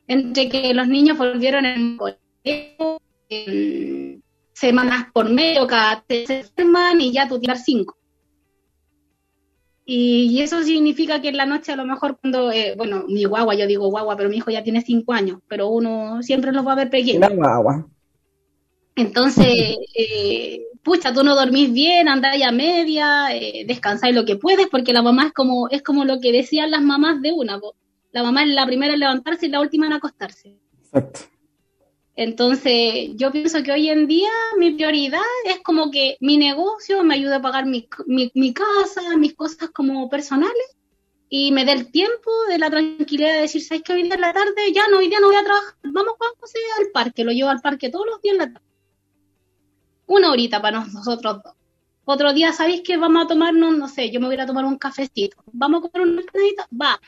entre 0.06 0.48
que 0.48 0.74
los 0.74 0.88
niños 0.88 1.18
volvieron 1.18 1.64
en 1.66 1.96
colegio, 1.96 3.00
semanas 4.52 5.06
por 5.12 5.30
medio, 5.30 5.66
cada 5.66 6.04
tres 6.06 6.52
semanas, 6.56 7.02
y 7.02 7.12
ya 7.12 7.26
tú 7.28 7.40
tiras 7.40 7.64
cinco. 7.64 7.96
Y, 9.92 10.40
eso 10.40 10.62
significa 10.62 11.20
que 11.20 11.30
en 11.30 11.36
la 11.36 11.46
noche 11.46 11.72
a 11.72 11.76
lo 11.76 11.84
mejor 11.84 12.16
cuando, 12.20 12.52
eh, 12.52 12.74
bueno, 12.76 13.06
mi 13.08 13.24
guagua, 13.24 13.56
yo 13.56 13.66
digo 13.66 13.88
guagua, 13.88 14.16
pero 14.16 14.28
mi 14.28 14.36
hijo 14.36 14.48
ya 14.52 14.62
tiene 14.62 14.82
cinco 14.82 15.12
años, 15.12 15.40
pero 15.48 15.66
uno 15.66 16.22
siempre 16.22 16.52
los 16.52 16.64
va 16.64 16.74
a 16.74 16.76
ver 16.76 16.90
pequeños. 16.90 17.28
La 17.28 17.34
guagua. 17.34 17.88
Entonces, 18.94 19.78
eh, 19.96 20.62
pucha, 20.84 21.12
tú 21.12 21.24
no 21.24 21.34
dormís 21.34 21.72
bien, 21.72 22.08
andáis 22.08 22.44
a 22.44 22.52
media, 22.52 23.34
eh, 23.34 23.64
descansáis 23.66 24.14
lo 24.14 24.24
que 24.24 24.36
puedes, 24.36 24.68
porque 24.68 24.92
la 24.92 25.02
mamá 25.02 25.26
es 25.26 25.32
como, 25.32 25.68
es 25.70 25.82
como 25.82 26.04
lo 26.04 26.20
que 26.20 26.30
decían 26.30 26.70
las 26.70 26.82
mamás 26.82 27.20
de 27.20 27.32
una. 27.32 27.58
La 28.12 28.22
mamá 28.22 28.44
es 28.44 28.50
la 28.50 28.66
primera 28.66 28.94
en 28.94 29.00
levantarse 29.00 29.46
y 29.46 29.48
la 29.48 29.60
última 29.60 29.88
en 29.88 29.94
acostarse. 29.94 30.56
Exacto. 30.84 31.22
Entonces, 32.20 33.12
yo 33.14 33.32
pienso 33.32 33.62
que 33.62 33.72
hoy 33.72 33.88
en 33.88 34.06
día 34.06 34.28
mi 34.58 34.72
prioridad 34.72 35.22
es 35.46 35.60
como 35.60 35.90
que 35.90 36.18
mi 36.20 36.36
negocio 36.36 37.02
me 37.02 37.14
ayude 37.14 37.36
a 37.36 37.40
pagar 37.40 37.64
mi, 37.64 37.88
mi, 38.06 38.52
casa, 38.52 39.16
mis 39.16 39.32
cosas 39.32 39.70
como 39.70 40.06
personales 40.10 40.76
y 41.30 41.50
me 41.50 41.64
dé 41.64 41.72
el 41.72 41.90
tiempo 41.90 42.30
de 42.50 42.58
la 42.58 42.68
tranquilidad 42.68 43.32
de 43.32 43.40
decir, 43.40 43.62
¿sabes 43.62 43.82
que 43.82 43.94
hoy 43.94 44.02
en 44.02 44.20
la 44.20 44.34
tarde 44.34 44.70
ya 44.70 44.86
no, 44.88 44.98
hoy 44.98 45.08
día 45.08 45.18
no 45.18 45.28
voy 45.28 45.36
a 45.36 45.44
trabajar? 45.44 45.74
Vamos, 45.82 46.12
vamos 46.20 46.52
al 46.78 46.90
parque, 46.92 47.24
lo 47.24 47.32
llevo 47.32 47.48
al 47.48 47.62
parque 47.62 47.88
todos 47.88 48.04
los 48.04 48.20
días 48.20 48.34
en 48.34 48.38
la 48.38 48.52
tarde. 48.52 48.66
Una 50.06 50.30
horita 50.30 50.60
para 50.60 50.84
nosotros 50.84 51.42
dos. 51.42 51.54
Otro 52.04 52.34
día, 52.34 52.52
¿sabéis 52.52 52.82
que 52.82 52.98
vamos 52.98 53.24
a 53.24 53.28
tomarnos, 53.28 53.78
no 53.78 53.88
sé, 53.88 54.10
yo 54.10 54.20
me 54.20 54.26
voy 54.26 54.38
a 54.38 54.44
tomar 54.44 54.66
un 54.66 54.76
cafecito? 54.76 55.42
¿Vamos 55.52 55.82
a 55.82 55.88
comer 55.88 56.06
una 56.06 56.20
empanadita? 56.20 56.68
Va. 56.70 57.00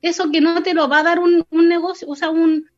Eso 0.00 0.30
que 0.30 0.40
no 0.40 0.62
te 0.62 0.72
lo 0.72 0.88
va 0.88 1.00
a 1.00 1.02
dar 1.02 1.18
un, 1.18 1.44
un 1.50 1.68
negocio, 1.68 2.08
o 2.08 2.16
sea, 2.16 2.30
un, 2.30 2.70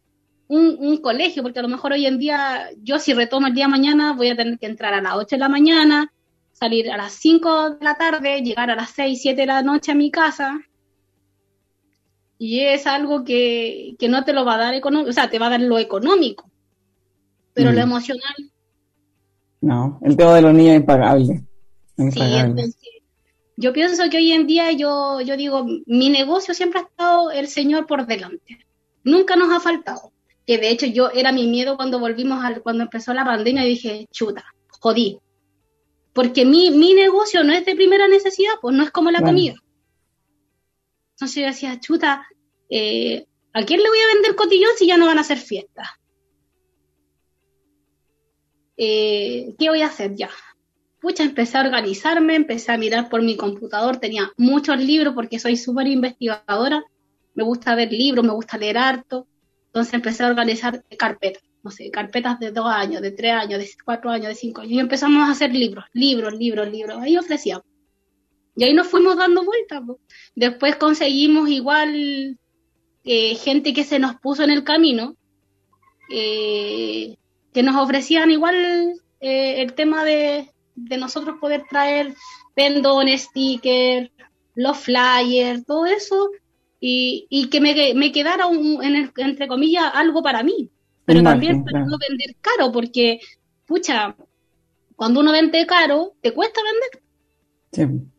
un, 0.48 0.96
colegio, 0.98 1.42
porque 1.42 1.58
a 1.58 1.62
lo 1.62 1.68
mejor 1.68 1.92
hoy 1.92 2.06
en 2.06 2.18
día, 2.18 2.70
yo 2.82 2.98
si 2.98 3.12
retomo 3.12 3.46
el 3.46 3.54
día 3.54 3.68
mañana, 3.68 4.14
voy 4.14 4.30
a 4.30 4.36
tener 4.36 4.58
que 4.58 4.66
entrar 4.66 4.94
a 4.94 5.02
las 5.02 5.14
8 5.14 5.36
de 5.36 5.38
la 5.40 5.48
mañana, 5.48 6.12
salir 6.52 6.90
a 6.90 6.96
las 6.96 7.12
5 7.12 7.70
de 7.70 7.84
la 7.84 7.96
tarde, 7.96 8.40
llegar 8.42 8.70
a 8.70 8.74
las 8.74 8.90
6, 8.90 9.20
7 9.20 9.40
de 9.40 9.46
la 9.46 9.62
noche 9.62 9.92
a 9.92 9.94
mi 9.94 10.10
casa. 10.10 10.60
Y 12.38 12.60
es 12.60 12.86
algo 12.86 13.24
que, 13.24 13.96
no 14.08 14.24
te 14.24 14.32
lo 14.32 14.44
va 14.44 14.54
a 14.54 14.58
dar 14.58 14.74
económico, 14.74 15.10
o 15.10 15.12
sea, 15.12 15.28
te 15.28 15.38
va 15.38 15.48
a 15.48 15.50
dar 15.50 15.60
lo 15.60 15.78
económico, 15.78 16.50
pero 17.52 17.70
lo 17.70 17.78
mm. 17.78 17.82
emocional. 17.82 18.34
No, 19.60 19.98
el 20.02 20.16
tema 20.16 20.34
de 20.34 20.42
los 20.42 20.54
niños 20.54 20.74
es 20.74 20.80
impagable. 20.80 21.44
impagable. 21.96 22.64
yo 23.56 23.72
pienso 23.72 24.08
que 24.08 24.18
hoy 24.18 24.32
en 24.32 24.46
día 24.46 24.70
yo, 24.72 25.20
yo 25.20 25.36
digo, 25.36 25.66
mi 25.86 26.08
negocio 26.08 26.54
siempre 26.54 26.80
ha 26.80 26.84
estado 26.84 27.32
el 27.32 27.48
Señor 27.48 27.86
por 27.86 28.06
delante. 28.06 28.64
Nunca 29.02 29.36
nos 29.36 29.52
ha 29.52 29.60
faltado. 29.60 30.12
Que 30.48 30.56
de 30.56 30.70
hecho 30.70 30.86
yo 30.86 31.10
era 31.10 31.30
mi 31.30 31.46
miedo 31.46 31.76
cuando 31.76 31.98
volvimos, 31.98 32.42
al, 32.42 32.62
cuando 32.62 32.82
empezó 32.84 33.12
la 33.12 33.22
pandemia, 33.22 33.66
y 33.66 33.68
dije, 33.68 34.08
chuta, 34.10 34.46
jodí. 34.80 35.18
Porque 36.14 36.46
mi, 36.46 36.70
mi 36.70 36.94
negocio 36.94 37.44
no 37.44 37.52
es 37.52 37.66
de 37.66 37.76
primera 37.76 38.08
necesidad, 38.08 38.54
pues 38.58 38.74
no 38.74 38.82
es 38.82 38.90
como 38.90 39.10
la 39.10 39.20
comida. 39.20 39.56
Entonces 41.10 41.42
yo 41.42 41.46
decía, 41.48 41.78
chuta, 41.78 42.26
eh, 42.70 43.26
¿a 43.52 43.62
quién 43.62 43.82
le 43.82 43.90
voy 43.90 43.98
a 43.98 44.14
vender 44.14 44.34
cotillón 44.36 44.70
si 44.78 44.86
ya 44.86 44.96
no 44.96 45.04
van 45.04 45.18
a 45.18 45.20
hacer 45.20 45.36
fiestas? 45.36 45.86
Eh, 48.78 49.54
¿Qué 49.58 49.68
voy 49.68 49.82
a 49.82 49.88
hacer 49.88 50.14
ya? 50.14 50.30
Pucha, 50.98 51.24
empecé 51.24 51.58
a 51.58 51.60
organizarme, 51.60 52.36
empecé 52.36 52.72
a 52.72 52.78
mirar 52.78 53.10
por 53.10 53.20
mi 53.20 53.36
computador, 53.36 53.98
tenía 53.98 54.32
muchos 54.38 54.78
libros 54.78 55.12
porque 55.12 55.38
soy 55.38 55.58
súper 55.58 55.88
investigadora, 55.88 56.82
me 57.34 57.44
gusta 57.44 57.74
ver 57.74 57.92
libros, 57.92 58.24
me 58.24 58.32
gusta 58.32 58.56
leer 58.56 58.78
harto, 58.78 59.27
entonces 59.68 59.94
empecé 59.94 60.24
a 60.24 60.28
organizar 60.28 60.84
carpetas, 60.98 61.42
no 61.62 61.70
sé, 61.70 61.90
carpetas 61.90 62.40
de 62.40 62.50
dos 62.50 62.66
años, 62.66 63.02
de 63.02 63.12
tres 63.12 63.32
años, 63.32 63.60
de 63.60 63.68
cuatro 63.84 64.10
años, 64.10 64.28
de 64.28 64.34
cinco 64.34 64.62
años, 64.62 64.72
y 64.72 64.78
empezamos 64.80 65.28
a 65.28 65.32
hacer 65.32 65.52
libros, 65.52 65.84
libros, 65.92 66.34
libros, 66.34 66.70
libros, 66.70 66.98
ahí 67.00 67.16
ofrecíamos. 67.16 67.64
Y 68.56 68.64
ahí 68.64 68.74
nos 68.74 68.88
fuimos 68.88 69.16
dando 69.16 69.44
vueltas. 69.44 69.82
Después 70.34 70.74
conseguimos 70.76 71.48
igual 71.48 72.38
eh, 73.04 73.34
gente 73.36 73.72
que 73.72 73.84
se 73.84 74.00
nos 74.00 74.16
puso 74.16 74.42
en 74.42 74.50
el 74.50 74.64
camino, 74.64 75.16
eh, 76.10 77.16
que 77.52 77.62
nos 77.62 77.76
ofrecían 77.76 78.30
igual 78.30 79.00
eh, 79.20 79.62
el 79.62 79.74
tema 79.74 80.04
de, 80.04 80.50
de 80.74 80.96
nosotros 80.96 81.36
poder 81.40 81.64
traer 81.70 82.14
pendones, 82.54 83.22
stickers, 83.22 84.10
los 84.54 84.76
flyers, 84.78 85.64
todo 85.64 85.86
eso, 85.86 86.30
y, 86.80 87.26
y 87.28 87.48
que 87.48 87.60
me, 87.60 87.94
me 87.94 88.12
quedara, 88.12 88.46
un, 88.46 88.82
en 88.82 89.12
entre 89.16 89.48
comillas, 89.48 89.90
algo 89.94 90.22
para 90.22 90.42
mí. 90.42 90.70
Pero 91.04 91.22
también 91.22 91.64
para 91.64 91.80
no 91.80 91.96
vender 91.98 92.36
caro, 92.40 92.70
porque, 92.70 93.20
pucha, 93.66 94.14
cuando 94.94 95.20
uno 95.20 95.32
vende 95.32 95.66
caro, 95.66 96.14
te 96.20 96.32
cuesta 96.32 96.60
vender. 96.62 97.02
Sí. 97.72 98.10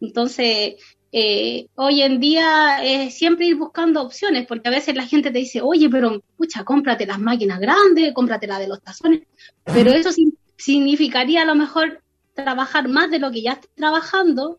Entonces, 0.00 0.74
eh, 1.12 1.68
hoy 1.76 2.02
en 2.02 2.18
día 2.18 2.78
es 2.82 3.14
siempre 3.14 3.46
ir 3.46 3.54
buscando 3.54 4.02
opciones, 4.02 4.46
porque 4.48 4.68
a 4.68 4.72
veces 4.72 4.96
la 4.96 5.06
gente 5.06 5.30
te 5.30 5.38
dice, 5.38 5.60
oye, 5.62 5.88
pero, 5.88 6.20
pucha, 6.36 6.64
cómprate 6.64 7.06
las 7.06 7.20
máquinas 7.20 7.60
grandes, 7.60 8.12
cómprate 8.12 8.48
la 8.48 8.58
de 8.58 8.66
los 8.66 8.82
tazones, 8.82 9.22
pero 9.64 9.92
eso 9.92 10.10
significaría 10.56 11.42
a 11.42 11.44
lo 11.44 11.54
mejor 11.54 12.02
trabajar 12.34 12.88
más 12.88 13.12
de 13.12 13.20
lo 13.20 13.30
que 13.30 13.42
ya 13.42 13.52
estoy 13.52 13.70
trabajando 13.76 14.58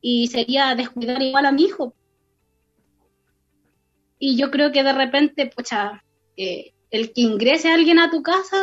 y 0.00 0.28
sería 0.28 0.74
descuidar 0.74 1.20
igual 1.20 1.44
a 1.44 1.52
mi 1.52 1.64
hijo. 1.64 1.94
Y 4.24 4.36
yo 4.36 4.52
creo 4.52 4.70
que 4.70 4.84
de 4.84 4.92
repente, 4.92 5.50
pucha, 5.52 6.04
eh, 6.36 6.74
el 6.92 7.12
que 7.12 7.22
ingrese 7.22 7.68
a 7.68 7.74
alguien 7.74 7.98
a 7.98 8.08
tu 8.08 8.22
casa, 8.22 8.56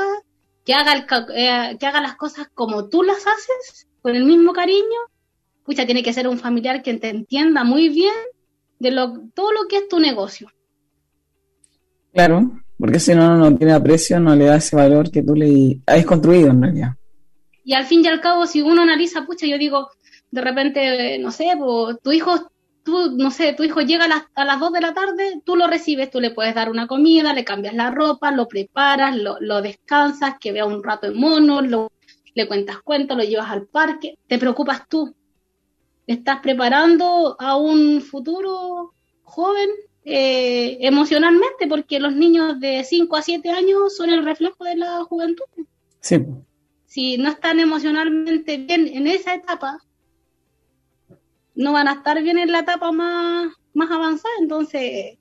que 0.63 0.74
haga, 0.74 0.94
el, 0.94 1.06
eh, 1.36 1.75
que 1.78 1.86
haga 1.86 2.00
las 2.00 2.16
cosas 2.16 2.48
como 2.54 2.88
tú 2.88 3.04
las 3.04 3.18
haces, 3.18 3.89
con 4.01 4.16
el 4.16 4.24
mismo 4.24 4.54
cariño, 4.54 5.00
pucha, 5.66 5.86
tiene 5.86 6.01
que 6.01 6.13
ser 6.13 6.30
un 6.30 6.39
familiar 6.39 6.82
que 6.82 6.94
te 6.94 7.10
entienda 7.10 7.66
muy 7.66 7.89
bien 7.89 8.13
de 8.80 8.92
lo, 8.92 9.20
todo 9.34 9.51
lo 9.51 9.68
que 9.68 9.80
es 9.80 9.89
tu 9.89 10.00
negocio. 10.00 10.50
Claro, 12.13 12.51
porque 12.78 13.01
si 13.01 13.13
no, 13.13 13.36
no 13.36 13.54
tiene 13.58 13.74
aprecio, 13.74 14.18
no 14.22 14.34
le 14.38 14.46
da 14.46 14.56
ese 14.56 14.78
valor 14.78 15.12
que 15.12 15.24
tú 15.24 15.36
le 15.36 15.82
has 15.86 16.06
construido 16.06 16.51
en 16.51 16.62
realidad. 16.62 16.96
Y 17.66 17.74
al 17.74 17.84
fin 17.84 18.06
y 18.06 18.08
al 18.08 18.22
cabo, 18.22 18.46
si 18.46 18.62
uno 18.62 18.84
analiza, 18.84 19.25
pucha, 19.25 19.46
yo 19.46 19.58
digo, 19.58 19.89
de 20.32 20.39
repente, 20.39 21.20
no 21.20 21.32
sé, 21.32 21.51
pues, 21.58 21.98
tu 22.01 22.13
hijo 22.13 22.50
tú, 22.83 23.12
no 23.15 23.31
sé, 23.31 23.53
tu 23.53 23.63
hijo 23.63 23.81
llega 23.81 24.05
a 24.05 24.07
las, 24.07 24.24
a 24.36 24.45
las 24.45 24.59
2 24.59 24.71
de 24.74 24.81
la 24.81 24.93
tarde, 24.93 25.41
tú 25.45 25.55
lo 25.55 25.67
recibes, 25.67 26.09
tú 26.09 26.19
le 26.19 26.31
puedes 26.31 26.55
dar 26.55 26.69
una 26.69 26.88
comida, 26.88 27.33
le 27.33 27.45
cambias 27.45 27.74
la 27.74 27.91
ropa, 27.91 28.31
lo 28.31 28.48
preparas, 28.48 29.15
lo, 29.15 29.38
lo 29.39 29.62
descansas, 29.62 30.36
que 30.39 30.51
vea 30.51 30.65
un 30.65 30.83
rato 30.83 31.07
en 31.07 31.19
mono, 31.19 31.62
lo, 31.62 31.91
le 32.33 32.48
cuentas 32.48 32.81
cuentos, 32.81 33.17
lo 33.17 33.24
llevas 33.24 33.50
al 33.50 33.67
parque, 33.67 34.17
te 34.27 34.38
preocupas 34.38 34.88
tú. 34.88 35.15
Estás 36.07 36.39
preparando 36.39 37.36
a 37.39 37.55
un 37.55 38.01
futuro 38.01 38.94
joven 39.24 39.70
eh, 40.05 40.77
emocionalmente, 40.81 41.68
porque 41.68 42.00
los 42.00 42.15
niños 42.15 42.59
de 42.59 42.83
5 42.83 43.15
a 43.15 43.22
7 43.22 43.50
años 43.50 43.96
son 43.96 44.09
el 44.09 44.25
reflejo 44.25 44.63
de 44.63 44.75
la 44.75 45.03
juventud. 45.03 45.46
Sí. 46.00 46.18
Si 46.85 47.18
no 47.18 47.29
están 47.29 47.59
emocionalmente 47.59 48.57
bien 48.57 48.87
en 48.87 49.05
esa 49.05 49.35
etapa, 49.35 49.79
no 51.59 51.74
van 51.74 51.89
a 51.89 51.93
estar 51.93 52.24
bien 52.24 52.37
en 52.37 52.53
la 52.53 52.59
etapa 52.59 52.89
más, 52.93 53.51
más 53.74 53.91
avanzada, 53.91 54.33
entonces 54.39 55.17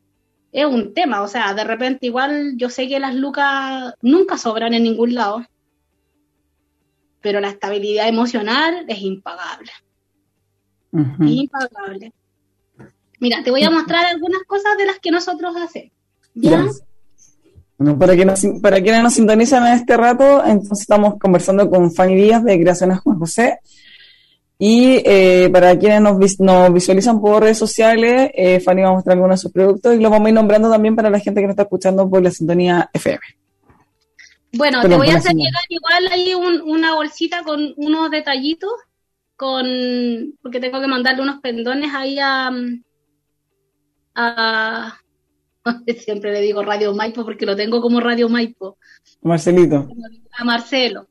es 0.53 0.64
un 0.64 0.94
tema, 0.94 1.22
o 1.22 1.27
sea, 1.27 1.53
de 1.53 1.64
repente 1.64 2.07
igual 2.07 2.55
yo 2.57 2.70
sé 2.70 2.87
que 2.87 3.01
las 3.01 3.12
lucas 3.12 3.92
nunca 4.03 4.38
sobran 4.38 4.72
en 4.72 4.85
ningún 4.85 5.16
lado, 5.16 5.44
pero 7.20 7.40
la 7.40 7.48
estabilidad 7.48 8.07
emocional 8.07 8.85
es 8.87 9.03
impagable. 9.03 9.72
Impagable. 10.92 12.12
Mira, 13.18 13.42
te 13.42 13.51
voy 13.51 13.64
a 13.64 13.70
mostrar 13.70 14.07
algunas 14.07 14.44
cosas 14.46 14.79
de 14.79 14.87
las 14.87 15.01
que 15.01 15.11
nosotros 15.11 15.57
hacemos. 15.57 15.92
¿Ya? 16.35 16.64
para, 17.98 18.14
que 18.14 18.24
nos, 18.24 18.46
para 18.62 18.81
quienes 18.81 19.03
nos 19.03 19.14
sintonizan 19.14 19.66
en 19.66 19.72
este 19.72 19.96
rato, 19.96 20.44
entonces 20.44 20.83
estamos 20.83 21.18
conversando 21.18 21.68
con 21.68 21.92
Fanny 21.92 22.14
Díaz 22.14 22.44
de 22.44 22.61
Creaciones 22.61 23.01
Juan 23.01 23.18
José. 23.18 23.59
Y 24.61 25.01
eh, 25.05 25.49
para 25.53 25.79
quienes 25.79 26.01
nos, 26.01 26.40
nos, 26.40 26.73
visualizan 26.73 27.21
por 27.21 27.42
redes 27.42 27.59
sociales, 27.59 28.31
eh, 28.35 28.59
Fanny 28.59 28.83
va 28.83 28.88
a 28.88 28.92
mostrar 28.92 29.14
algunos 29.14 29.38
de 29.38 29.42
sus 29.42 29.53
productos 29.53 29.94
y 29.94 30.01
los 30.01 30.11
vamos 30.11 30.27
a 30.27 30.29
ir 30.31 30.35
nombrando 30.35 30.68
también 30.68 30.97
para 30.97 31.11
la 31.11 31.21
gente 31.21 31.40
que 31.40 31.47
nos 31.47 31.53
está 31.53 31.62
escuchando 31.62 32.11
por 32.11 32.23
la 32.23 32.31
sintonía 32.33 32.90
FM. 32.92 33.21
Bueno, 34.55 34.81
te 34.83 34.97
voy 34.97 35.11
a 35.11 35.16
hacer 35.16 35.35
llegar 35.35 35.62
igual 35.68 36.09
ahí 36.11 36.35
una 36.35 36.94
bolsita 36.94 37.44
con 37.44 37.73
unos 37.77 38.11
detallitos, 38.11 38.73
con 39.37 39.64
porque 40.42 40.59
tengo 40.59 40.81
que 40.81 40.88
mandarle 40.88 41.23
unos 41.23 41.40
pendones 41.40 41.94
ahí 41.94 42.18
a, 42.18 42.51
a 44.16 44.99
siempre 45.99 46.33
le 46.33 46.40
digo 46.40 46.64
Radio 46.64 46.94
Maipo 46.94 47.25
porque 47.25 47.47
lo 47.47 47.55
tengo 47.55 47.81
como 47.81 48.01
Radio 48.01 48.29
Maipo. 48.29 48.77
Marcelito. 49.23 49.88
A 50.37 50.44
Marcelo. 50.44 51.07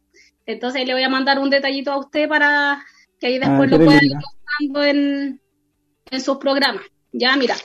Entonces 0.45 0.86
le 0.86 0.93
voy 0.93 1.03
a 1.03 1.10
mandar 1.10 1.39
un 1.39 1.49
detallito 1.49 1.91
a 1.91 1.99
usted 1.99 2.27
para 2.27 2.83
que 3.19 3.27
ahí 3.27 3.39
después 3.39 3.71
ah, 3.71 3.77
lo 3.77 3.86
puedan 3.86 4.03
ir 4.03 4.15
mostrando 4.15 4.84
en, 4.84 5.41
en 6.12 6.21
sus 6.21 6.38
programas. 6.38 6.84
Ya, 7.12 7.36
mira, 7.36 7.56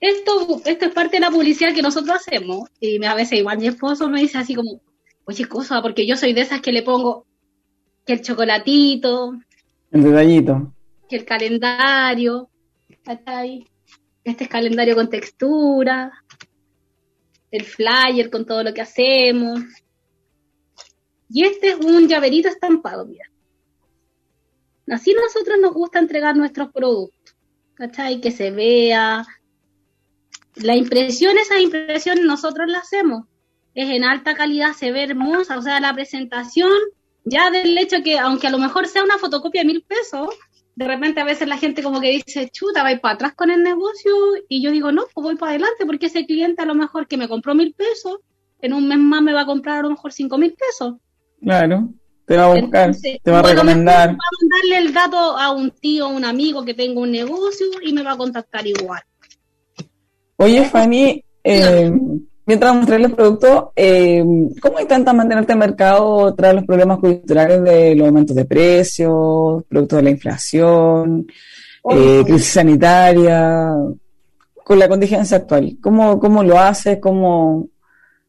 esto, 0.00 0.60
esto 0.64 0.86
es 0.86 0.92
parte 0.92 1.16
de 1.16 1.20
la 1.20 1.30
publicidad 1.30 1.74
que 1.74 1.82
nosotros 1.82 2.16
hacemos. 2.16 2.68
Y 2.80 3.04
a 3.04 3.14
veces 3.14 3.38
igual 3.38 3.58
mi 3.58 3.66
esposo 3.66 4.08
me 4.08 4.20
dice 4.20 4.38
así 4.38 4.54
como, 4.54 4.80
oye, 5.24 5.46
cosa, 5.46 5.82
porque 5.82 6.06
yo 6.06 6.16
soy 6.16 6.32
de 6.32 6.42
esas 6.42 6.60
que 6.60 6.72
le 6.72 6.82
pongo 6.82 7.26
que 8.06 8.14
el 8.14 8.22
chocolatito. 8.22 9.38
El 9.90 10.04
detallito. 10.04 10.72
Que 11.08 11.16
el 11.16 11.24
calendario. 11.24 12.48
Este 14.24 14.44
es 14.44 14.50
calendario 14.50 14.94
con 14.94 15.08
textura. 15.08 16.12
El 17.50 17.64
flyer 17.64 18.30
con 18.30 18.46
todo 18.46 18.62
lo 18.62 18.74
que 18.74 18.82
hacemos. 18.82 19.60
Y 21.30 21.44
este 21.44 21.70
es 21.70 21.76
un 21.76 22.08
llaverito 22.08 22.48
estampado, 22.48 23.06
mira. 23.06 23.26
Así 24.90 25.14
nosotros 25.14 25.58
nos 25.60 25.72
gusta 25.74 25.98
entregar 25.98 26.36
nuestros 26.36 26.72
productos, 26.72 27.36
¿cachai? 27.74 28.20
Que 28.20 28.30
se 28.30 28.50
vea. 28.50 29.26
La 30.56 30.76
impresión, 30.76 31.36
esa 31.38 31.60
impresión 31.60 32.24
nosotros 32.26 32.68
la 32.68 32.78
hacemos. 32.78 33.24
Es 33.74 33.90
en 33.90 34.04
alta 34.04 34.34
calidad, 34.34 34.72
se 34.72 34.90
ve 34.90 35.04
hermosa, 35.04 35.58
o 35.58 35.62
sea, 35.62 35.78
la 35.80 35.94
presentación, 35.94 36.72
ya 37.24 37.50
del 37.50 37.76
hecho 37.78 38.02
que, 38.02 38.18
aunque 38.18 38.48
a 38.48 38.50
lo 38.50 38.58
mejor 38.58 38.86
sea 38.88 39.04
una 39.04 39.18
fotocopia 39.18 39.60
de 39.62 39.68
mil 39.68 39.84
pesos, 39.84 40.28
de 40.74 40.86
repente 40.86 41.20
a 41.20 41.24
veces 41.24 41.48
la 41.48 41.58
gente 41.58 41.82
como 41.82 42.00
que 42.00 42.10
dice, 42.10 42.48
chuta, 42.50 42.82
va 42.82 42.96
para 42.98 43.14
atrás 43.14 43.34
con 43.34 43.50
el 43.50 43.62
negocio, 43.62 44.12
y 44.48 44.62
yo 44.62 44.72
digo, 44.72 44.90
no, 44.90 45.04
pues 45.14 45.22
voy 45.22 45.36
para 45.36 45.50
adelante, 45.50 45.86
porque 45.86 46.06
ese 46.06 46.26
cliente 46.26 46.62
a 46.62 46.66
lo 46.66 46.74
mejor 46.74 47.06
que 47.06 47.16
me 47.16 47.28
compró 47.28 47.54
mil 47.54 47.74
pesos, 47.74 48.18
en 48.60 48.72
un 48.72 48.88
mes 48.88 48.98
más 48.98 49.22
me 49.22 49.32
va 49.32 49.42
a 49.42 49.46
comprar 49.46 49.78
a 49.78 49.82
lo 49.82 49.90
mejor 49.90 50.12
cinco 50.12 50.38
mil 50.38 50.54
pesos. 50.54 50.96
Claro 51.40 51.92
te 52.28 52.36
va 52.36 52.44
a 52.44 52.60
buscar, 52.60 52.94
te 52.94 53.30
va 53.30 53.38
a 53.38 53.42
recomendar. 53.42 54.10
Va 54.10 54.12
a 54.12 54.36
mandarle 54.42 54.86
el 54.86 54.92
dato 54.92 55.16
a 55.16 55.50
un 55.50 55.70
tío, 55.70 56.08
un 56.08 56.26
amigo 56.26 56.62
que 56.62 56.74
tenga 56.74 57.00
un 57.00 57.10
negocio 57.10 57.66
y 57.82 57.94
me 57.94 58.02
va 58.02 58.12
a 58.12 58.16
contactar 58.18 58.66
igual. 58.66 59.00
Oye, 60.36 60.62
Fanny, 60.66 61.24
eh, 61.42 61.90
mientras 62.44 62.74
mostrarle 62.74 63.06
el 63.06 63.14
producto, 63.14 63.72
eh, 63.74 64.22
¿cómo 64.60 64.78
intentas 64.78 65.14
mantenerte 65.14 65.52
en 65.52 65.62
el 65.62 65.68
mercado 65.68 66.34
tras 66.34 66.54
los 66.54 66.64
problemas 66.64 66.98
culturales 66.98 67.64
de 67.64 67.94
los 67.94 68.06
aumentos 68.06 68.36
de 68.36 68.44
precios, 68.44 69.64
producto 69.66 69.96
de 69.96 70.02
la 70.02 70.10
inflación, 70.10 71.26
eh, 71.90 72.22
crisis 72.26 72.52
sanitaria, 72.52 73.72
con 74.62 74.78
la 74.78 74.86
contingencia 74.86 75.38
actual? 75.38 75.78
¿Cómo, 75.80 76.20
cómo 76.20 76.42
lo 76.42 76.58
haces? 76.58 76.98
¿Cómo, 77.00 77.68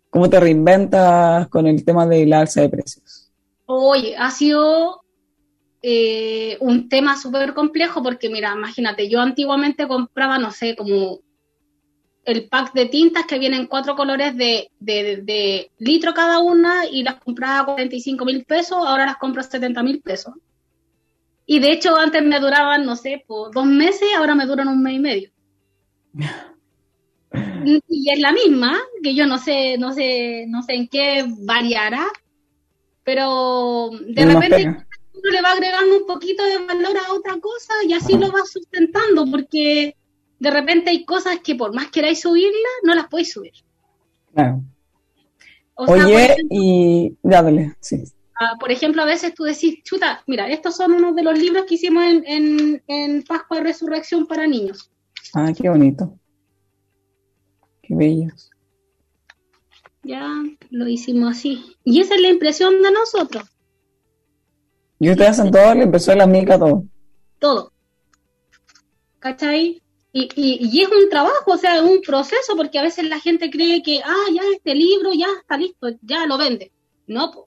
¿Cómo 0.09 0.29
te 0.29 0.39
reinventas 0.39 1.49
con 1.49 1.67
el 1.67 1.83
tema 1.83 2.07
de 2.07 2.25
la 2.25 2.39
alza 2.39 2.61
de 2.61 2.69
precios? 2.69 3.08
Oye, 3.71 4.15
ha 4.17 4.31
sido 4.31 5.03
eh, 5.83 6.57
un 6.59 6.89
tema 6.89 7.15
súper 7.15 7.53
complejo 7.53 8.01
porque, 8.01 8.27
mira, 8.27 8.51
imagínate, 8.55 9.07
yo 9.07 9.21
antiguamente 9.21 9.87
compraba, 9.87 10.39
no 10.39 10.49
sé, 10.49 10.75
como 10.75 11.19
el 12.25 12.49
pack 12.49 12.73
de 12.73 12.87
tintas 12.87 13.27
que 13.27 13.37
vienen 13.37 13.67
cuatro 13.67 13.95
colores 13.95 14.35
de, 14.35 14.71
de, 14.79 15.69
litro 15.77 16.15
cada 16.15 16.39
una 16.39 16.87
y 16.87 17.03
las 17.03 17.19
compraba 17.23 17.59
a 17.59 17.65
45 17.65 18.25
mil 18.25 18.43
pesos, 18.43 18.79
ahora 18.79 19.05
las 19.05 19.17
compro 19.17 19.41
a 19.41 19.43
70 19.43 19.83
mil 19.83 20.01
pesos. 20.01 20.33
Y 21.45 21.59
de 21.59 21.71
hecho 21.71 21.95
antes 21.95 22.23
me 22.23 22.39
duraban, 22.39 22.87
no 22.87 22.95
sé, 22.95 23.23
por 23.27 23.53
dos 23.53 23.67
meses, 23.67 24.09
ahora 24.17 24.33
me 24.33 24.47
duran 24.47 24.67
un 24.67 24.81
mes 24.81 24.95
y 24.95 24.99
medio. 24.99 25.29
y 27.87 28.09
es 28.11 28.19
la 28.19 28.31
misma, 28.31 28.79
que 29.03 29.13
yo 29.13 29.27
no 29.27 29.37
sé, 29.37 29.77
no 29.77 29.93
sé, 29.93 30.47
no 30.47 30.63
sé 30.63 30.73
en 30.73 30.87
qué 30.87 31.23
variará, 31.41 32.07
pero 33.09 33.89
de 33.89 34.23
repente 34.23 34.67
uno 34.67 35.31
le 35.31 35.41
va 35.41 35.53
agregando 35.53 35.97
un 35.97 36.05
poquito 36.05 36.43
de 36.43 36.59
valor 36.59 36.95
a 36.95 37.11
otra 37.11 37.39
cosa 37.39 37.73
y 37.87 37.93
así 37.93 38.15
lo 38.15 38.31
va 38.31 38.45
sustentando, 38.45 39.25
porque 39.31 39.95
de 40.37 40.51
repente 40.51 40.91
hay 40.91 41.05
cosas 41.05 41.39
que 41.43 41.55
por 41.55 41.73
más 41.73 41.89
queráis 41.89 42.21
subirlas, 42.21 42.53
no 42.83 42.93
las 42.93 43.07
podéis 43.07 43.31
subir. 43.31 43.53
Claro. 44.31 44.61
Oye, 45.73 46.35
y 46.51 47.17
dale, 47.23 47.75
sí. 47.79 48.03
Ah, 48.39 48.57
por 48.59 48.71
ejemplo, 48.71 49.01
a 49.01 49.05
veces 49.05 49.33
tú 49.33 49.43
decís, 49.43 49.81
chuta, 49.83 50.21
mira, 50.27 50.47
estos 50.47 50.75
son 50.75 50.91
unos 50.91 51.15
de 51.15 51.23
los 51.23 51.35
libros 51.35 51.65
que 51.65 51.75
hicimos 51.75 52.03
en, 52.03 52.23
en, 52.27 52.83
en 52.85 53.23
Pascua 53.23 53.57
de 53.57 53.63
Resurrección 53.63 54.27
para 54.27 54.45
niños. 54.45 54.91
Ah, 55.33 55.51
qué 55.59 55.67
bonito. 55.67 56.15
Qué 57.81 57.95
bellos. 57.95 58.51
Ya 60.09 60.27
lo 60.71 60.87
hicimos 60.87 61.37
así. 61.37 61.63
Y 61.83 62.01
esa 62.01 62.15
es 62.15 62.21
la 62.21 62.29
impresión 62.29 62.81
de 62.81 62.91
nosotros. 62.91 63.43
¿Y 64.99 65.11
ustedes 65.11 65.29
hacen 65.29 65.51
todo 65.51 65.75
la 65.75 65.83
impresión 65.83 66.15
de 66.15 66.25
la 66.25 66.25
mica, 66.25 66.57
todo? 66.57 66.83
Todo. 67.37 67.71
¿Cachai? 69.19 69.83
Y, 70.11 70.27
y, 70.35 70.81
es 70.81 70.87
un 70.87 71.11
trabajo, 71.11 71.51
o 71.51 71.57
sea, 71.57 71.75
es 71.75 71.83
un 71.83 72.01
proceso, 72.01 72.55
porque 72.57 72.79
a 72.79 72.81
veces 72.81 73.07
la 73.07 73.19
gente 73.19 73.51
cree 73.51 73.83
que, 73.83 74.01
ah, 74.03 74.25
ya 74.33 74.41
este 74.51 74.73
libro 74.73 75.11
ya 75.13 75.27
está 75.39 75.57
listo, 75.57 75.89
ya 76.01 76.25
lo 76.25 76.39
vende. 76.39 76.71
No, 77.05 77.45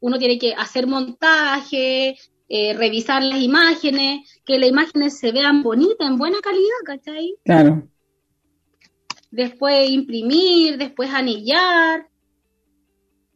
uno 0.00 0.18
tiene 0.18 0.40
que 0.40 0.54
hacer 0.54 0.88
montaje, 0.88 2.16
eh, 2.48 2.74
revisar 2.74 3.22
las 3.22 3.40
imágenes, 3.40 4.42
que 4.44 4.58
las 4.58 4.68
imágenes 4.68 5.20
se 5.20 5.30
vean 5.30 5.62
bonitas, 5.62 6.08
en 6.08 6.18
buena 6.18 6.40
calidad, 6.40 6.82
¿cachai? 6.84 7.36
Claro. 7.44 7.88
Después 9.32 9.90
imprimir, 9.90 10.78
después 10.78 11.10
anillar, 11.12 12.06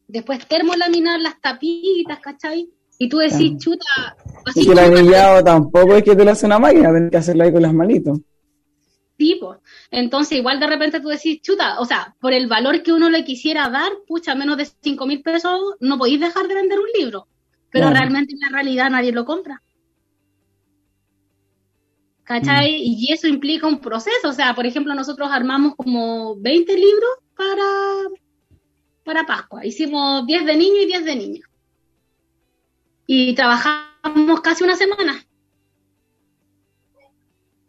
después 0.07 0.47
termolaminar 0.47 1.19
las 1.19 1.41
tapitas, 1.41 2.19
¿cachai? 2.19 2.69
Y 2.97 3.09
tú 3.09 3.17
decís, 3.17 3.57
chuta. 3.57 4.15
Así 4.45 4.65
que 4.65 4.71
el 4.71 4.79
anillado 4.79 5.43
tampoco 5.43 5.95
es 5.95 6.03
que 6.03 6.15
te 6.15 6.23
lo 6.23 6.31
hace 6.31 6.45
una 6.45 6.59
máquina, 6.59 6.91
tienes 6.91 7.11
que 7.11 7.17
hacerlo 7.17 7.43
ahí 7.43 7.51
con 7.51 7.61
las 7.61 7.73
manitos 7.73 8.19
tipo. 9.17 9.57
Entonces, 9.91 10.37
igual 10.37 10.59
de 10.59 10.67
repente 10.67 11.01
tú 11.01 11.09
decís, 11.09 11.41
chuta, 11.41 11.79
o 11.79 11.85
sea, 11.85 12.15
por 12.21 12.31
el 12.31 12.47
valor 12.47 12.83
que 12.83 12.93
uno 12.93 13.09
le 13.09 13.25
quisiera 13.25 13.69
dar, 13.69 13.91
pucha, 14.07 14.35
menos 14.35 14.57
de 14.57 14.65
5 14.65 15.05
mil 15.05 15.21
pesos, 15.21 15.59
no 15.79 15.97
podéis 15.97 16.21
dejar 16.21 16.47
de 16.47 16.55
vender 16.55 16.79
un 16.79 16.87
libro. 16.97 17.27
Pero 17.69 17.89
realmente 17.89 18.33
en 18.33 18.39
la 18.39 18.49
realidad 18.49 18.89
nadie 18.89 19.11
lo 19.11 19.25
compra. 19.25 19.61
¿Cachai? 22.27 22.73
Mm. 22.73 22.83
Y 22.83 23.13
eso 23.13 23.27
implica 23.27 23.67
un 23.67 23.79
proceso. 23.79 24.27
O 24.27 24.33
sea, 24.33 24.53
por 24.53 24.65
ejemplo, 24.65 24.93
nosotros 24.93 25.29
armamos 25.31 25.75
como 25.75 26.35
20 26.35 26.75
libros 26.75 27.09
para, 27.35 27.63
para 29.05 29.25
Pascua. 29.25 29.65
Hicimos 29.65 30.27
10 30.27 30.45
de 30.45 30.57
niños 30.57 30.79
y 30.83 30.85
10 30.87 31.05
de 31.05 31.15
niñas. 31.15 31.49
Y 33.07 33.33
trabajamos 33.33 34.41
casi 34.41 34.65
una 34.65 34.75
semana. 34.75 35.25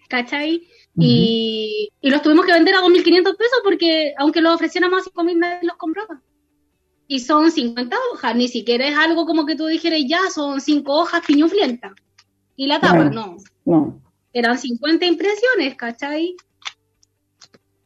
¿Cachai? 0.09 0.67
y, 1.01 1.91
los 2.03 2.23
tuvimos 2.23 2.45
que 2.45 2.53
vender 2.53 2.75
a 2.75 2.81
2.500 2.81 3.37
pesos 3.37 3.61
porque 3.63 4.15
aunque 4.19 4.41
los 4.41 4.55
ofreciéramos 4.57 5.07
a 5.07 5.11
5.000 5.11 5.37
nadie 5.37 5.69
los 5.69 5.77
compraba. 5.77 6.21
Y 7.07 7.21
son 7.21 7.53
50 7.53 7.97
hojas, 8.13 8.35
ni 8.35 8.49
siquiera 8.49 8.89
es 8.89 8.97
algo 8.97 9.25
como 9.25 9.47
que 9.47 9.55
tú 9.55 9.67
dijeras 9.67 10.01
ya, 10.09 10.19
son 10.35 10.61
5 10.61 10.93
hojas 10.93 11.25
piñuflientas. 11.25 11.93
Y 12.57 12.67
la 12.67 12.81
tapa, 12.81 13.05
no. 13.05 13.37
no. 13.65 14.08
Eran 14.39 14.59
50 14.59 15.05
impresiones, 15.07 15.75
¿cachai? 15.77 16.37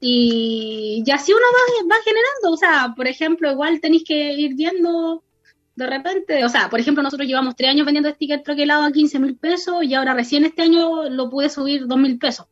Y, 0.01 1.03
y 1.07 1.11
así 1.11 1.33
uno 1.33 1.43
va, 1.43 1.95
va 1.95 2.03
generando, 2.05 2.51
o 2.53 2.57
sea, 2.57 2.93
por 2.97 3.07
ejemplo, 3.07 3.51
igual 3.51 3.81
tenéis 3.81 4.05
que 4.05 4.35
ir 4.35 4.55
viendo 4.55 5.23
de 5.75 5.87
repente, 5.87 6.45
o 6.45 6.49
sea, 6.49 6.69
por 6.69 6.81
ejemplo, 6.81 7.03
nosotros 7.03 7.27
llevamos 7.27 7.57
tres 7.57 7.71
años 7.71 7.87
vendiendo 7.87 8.11
stickers 8.11 8.43
troquelados 8.43 8.87
a 8.87 8.93
15 8.93 9.19
mil 9.21 9.37
pesos 9.37 9.83
y 9.83 9.95
ahora 9.95 10.15
recién 10.15 10.45
este 10.45 10.63
año 10.63 11.09
lo 11.09 11.31
pude 11.31 11.49
subir 11.49 11.87
2 11.87 11.99
mil 11.99 12.19
pesos. 12.19 12.47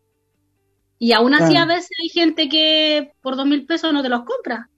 Y 1.03 1.13
aún 1.13 1.33
así 1.33 1.57
a 1.57 1.65
veces 1.65 1.91
hay 2.03 2.11
gente 2.11 2.47
que 2.49 3.13
por 3.23 3.35
dos 3.35 3.47
mil 3.47 3.65
pesos 3.65 3.91
no 3.91 4.03
te 4.03 4.11
los 4.11 4.23
compra. 4.23 4.69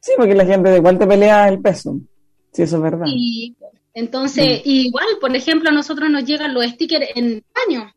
Sí, 0.00 0.12
porque 0.16 0.34
la 0.34 0.44
gente 0.44 0.70
de 0.70 0.78
igual 0.78 0.98
te 0.98 1.06
pelea 1.06 1.48
el 1.48 1.60
peso. 1.60 2.00
Sí, 2.52 2.62
eso 2.62 2.76
es 2.76 2.82
verdad. 2.82 3.06
Y 3.06 3.56
entonces, 3.94 4.58
mm. 4.58 4.68
igual, 4.68 5.06
por 5.20 5.34
ejemplo, 5.34 5.70
a 5.70 5.72
nosotros 5.72 6.10
nos 6.10 6.24
llegan 6.24 6.52
los 6.52 6.66
stickers 6.66 7.06
en 7.14 7.44
paños. 7.52 7.92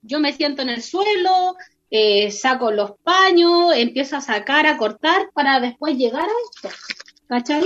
Yo 0.00 0.18
me 0.18 0.32
siento 0.32 0.62
en 0.62 0.70
el 0.70 0.82
suelo, 0.82 1.56
eh, 1.90 2.30
saco 2.30 2.70
los 2.70 2.92
paños, 3.02 3.72
empiezo 3.76 4.16
a 4.16 4.22
sacar, 4.22 4.66
a 4.66 4.78
cortar 4.78 5.30
para 5.34 5.60
después 5.60 5.96
llegar 5.96 6.24
a 6.24 6.32
esto. 6.54 6.76
¿Cachai? 7.28 7.62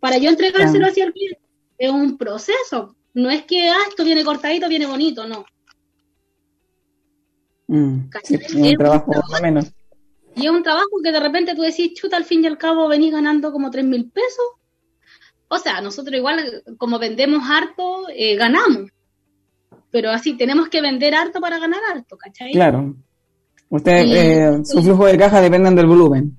Para 0.00 0.18
yo 0.18 0.28
entregárselo 0.28 0.86
hacia 0.86 1.04
el 1.04 1.12
cliente. 1.12 1.40
Es 1.78 1.90
un 1.90 2.18
proceso. 2.18 2.96
No 3.14 3.30
es 3.30 3.44
que, 3.44 3.68
ah, 3.68 3.84
esto 3.88 4.04
viene 4.04 4.24
cortadito, 4.24 4.68
viene 4.68 4.86
bonito, 4.86 5.26
no. 5.26 5.44
Mm, 7.68 8.10
un 8.56 8.76
trabajo 8.76 9.12
menos. 9.40 9.72
Y 10.34 10.46
es 10.46 10.50
un 10.50 10.62
trabajo 10.62 10.90
que 11.02 11.12
de 11.12 11.20
repente 11.20 11.54
tú 11.54 11.62
decís, 11.62 11.94
chuta, 11.94 12.16
al 12.16 12.24
fin 12.24 12.42
y 12.42 12.46
al 12.46 12.58
cabo 12.58 12.88
venís 12.88 13.12
ganando 13.12 13.52
como 13.52 13.70
tres 13.70 13.84
mil 13.84 14.10
pesos. 14.10 14.44
O 15.54 15.58
sea, 15.58 15.82
nosotros 15.82 16.16
igual, 16.16 16.62
como 16.78 16.98
vendemos 16.98 17.42
harto, 17.46 18.06
eh, 18.08 18.36
ganamos. 18.36 18.90
Pero 19.90 20.10
así, 20.10 20.34
tenemos 20.34 20.70
que 20.70 20.80
vender 20.80 21.14
harto 21.14 21.42
para 21.42 21.58
ganar 21.58 21.80
harto, 21.92 22.16
¿cachai? 22.16 22.52
Claro. 22.52 22.96
Usted, 23.68 24.02
eh, 24.06 24.64
su 24.64 24.82
flujo 24.82 25.04
de 25.04 25.18
caja 25.18 25.42
dependen 25.42 25.76
del 25.76 25.88
volumen. 25.88 26.38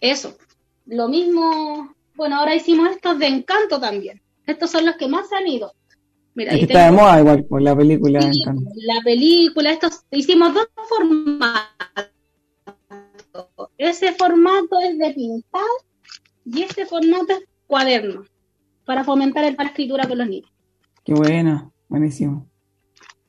Eso. 0.00 0.36
Lo 0.86 1.06
mismo, 1.08 1.94
bueno, 2.16 2.40
ahora 2.40 2.56
hicimos 2.56 2.90
estos 2.90 3.20
de 3.20 3.28
encanto 3.28 3.78
también. 3.78 4.20
Estos 4.44 4.68
son 4.68 4.84
los 4.84 4.96
que 4.96 5.06
más 5.06 5.32
han 5.32 5.46
ido. 5.46 5.72
Mira, 6.34 6.54
está 6.54 6.86
de 6.86 6.90
moda 6.90 7.20
igual 7.20 7.44
por 7.44 7.62
la 7.62 7.76
película. 7.76 8.18
la 8.18 9.00
película, 9.04 9.70
estos, 9.70 10.02
hicimos 10.10 10.54
dos 10.54 10.66
formatos. 10.88 11.68
Ese 13.76 14.12
formato 14.12 14.80
es 14.80 14.98
de 14.98 15.10
pintar 15.12 15.62
y 16.44 16.62
este 16.62 16.84
formato 16.84 17.34
es 17.34 17.44
cuaderno 17.68 18.24
para 18.84 19.04
fomentar 19.04 19.44
el 19.44 19.54
para 19.54 19.68
escritura 19.68 20.08
con 20.08 20.18
los 20.18 20.28
niños. 20.28 20.50
Qué 21.04 21.14
bueno, 21.14 21.72
buenísimo. 21.88 22.48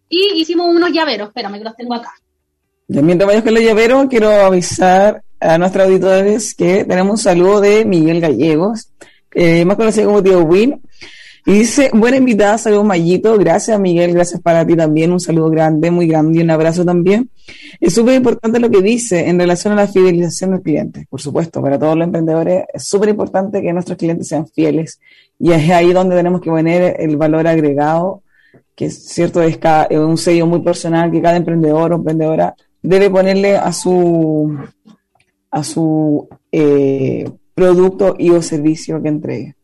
Y 0.09 0.41
hicimos 0.41 0.73
unos 0.75 0.91
llaveros, 0.91 1.27
espérame 1.27 1.59
que 1.59 1.63
los 1.65 1.75
tengo 1.75 1.93
acá. 1.93 2.11
Ya 2.87 3.03
mientras 3.03 3.27
vayas 3.27 3.43
con 3.43 3.53
los 3.53 3.63
llaveros, 3.63 4.07
quiero 4.09 4.31
avisar 4.31 5.21
a 5.39 5.57
nuestros 5.59 5.85
auditores 5.85 6.55
que 6.55 6.83
tenemos 6.85 7.11
un 7.11 7.17
saludo 7.23 7.61
de 7.61 7.85
Miguel 7.85 8.19
Gallegos, 8.19 8.89
eh, 9.35 9.63
más 9.65 9.77
conocido 9.77 10.07
como 10.07 10.23
Tío 10.23 10.39
Win, 10.39 10.81
y 11.45 11.53
dice, 11.53 11.89
buena 11.93 12.17
invitada, 12.17 12.57
saludos 12.57 12.85
Mayito, 12.85 13.37
gracias 13.37 13.79
Miguel, 13.79 14.13
gracias 14.13 14.41
para 14.41 14.65
ti 14.65 14.75
también, 14.75 15.11
un 15.11 15.19
saludo 15.19 15.49
grande, 15.49 15.89
muy 15.89 16.07
grande 16.07 16.39
y 16.39 16.41
un 16.43 16.51
abrazo 16.51 16.83
también. 16.83 17.29
Es 17.79 17.93
súper 17.93 18.15
importante 18.15 18.59
lo 18.59 18.69
que 18.69 18.81
dice 18.81 19.27
en 19.27 19.39
relación 19.39 19.73
a 19.73 19.77
la 19.77 19.87
fidelización 19.87 20.51
del 20.51 20.61
cliente, 20.61 21.07
por 21.09 21.21
supuesto, 21.21 21.61
para 21.61 21.79
todos 21.79 21.95
los 21.95 22.05
emprendedores 22.05 22.65
es 22.73 22.83
súper 22.83 23.09
importante 23.09 23.61
que 23.61 23.73
nuestros 23.73 23.97
clientes 23.97 24.27
sean 24.27 24.47
fieles 24.47 24.99
y 25.39 25.51
es 25.51 25.69
ahí 25.69 25.93
donde 25.93 26.15
tenemos 26.15 26.41
que 26.41 26.49
poner 26.49 26.97
el 26.99 27.15
valor 27.15 27.47
agregado, 27.47 28.23
que 28.75 28.85
es 28.85 29.05
cierto, 29.07 29.41
es, 29.41 29.57
un 29.91 30.17
sello 30.17 30.45
muy 30.45 30.61
personal 30.61 31.09
que 31.11 31.21
cada 31.21 31.37
emprendedor 31.37 31.93
o 31.93 31.95
emprendedora 31.95 32.55
debe 32.81 33.09
ponerle 33.09 33.55
a 33.55 33.71
su, 33.71 34.57
a 35.51 35.63
su 35.63 36.27
eh, 36.51 37.29
producto 37.53 38.15
y 38.17 38.29
o 38.29 38.41
servicio 38.41 39.01
que 39.01 39.09
entregue. 39.09 39.55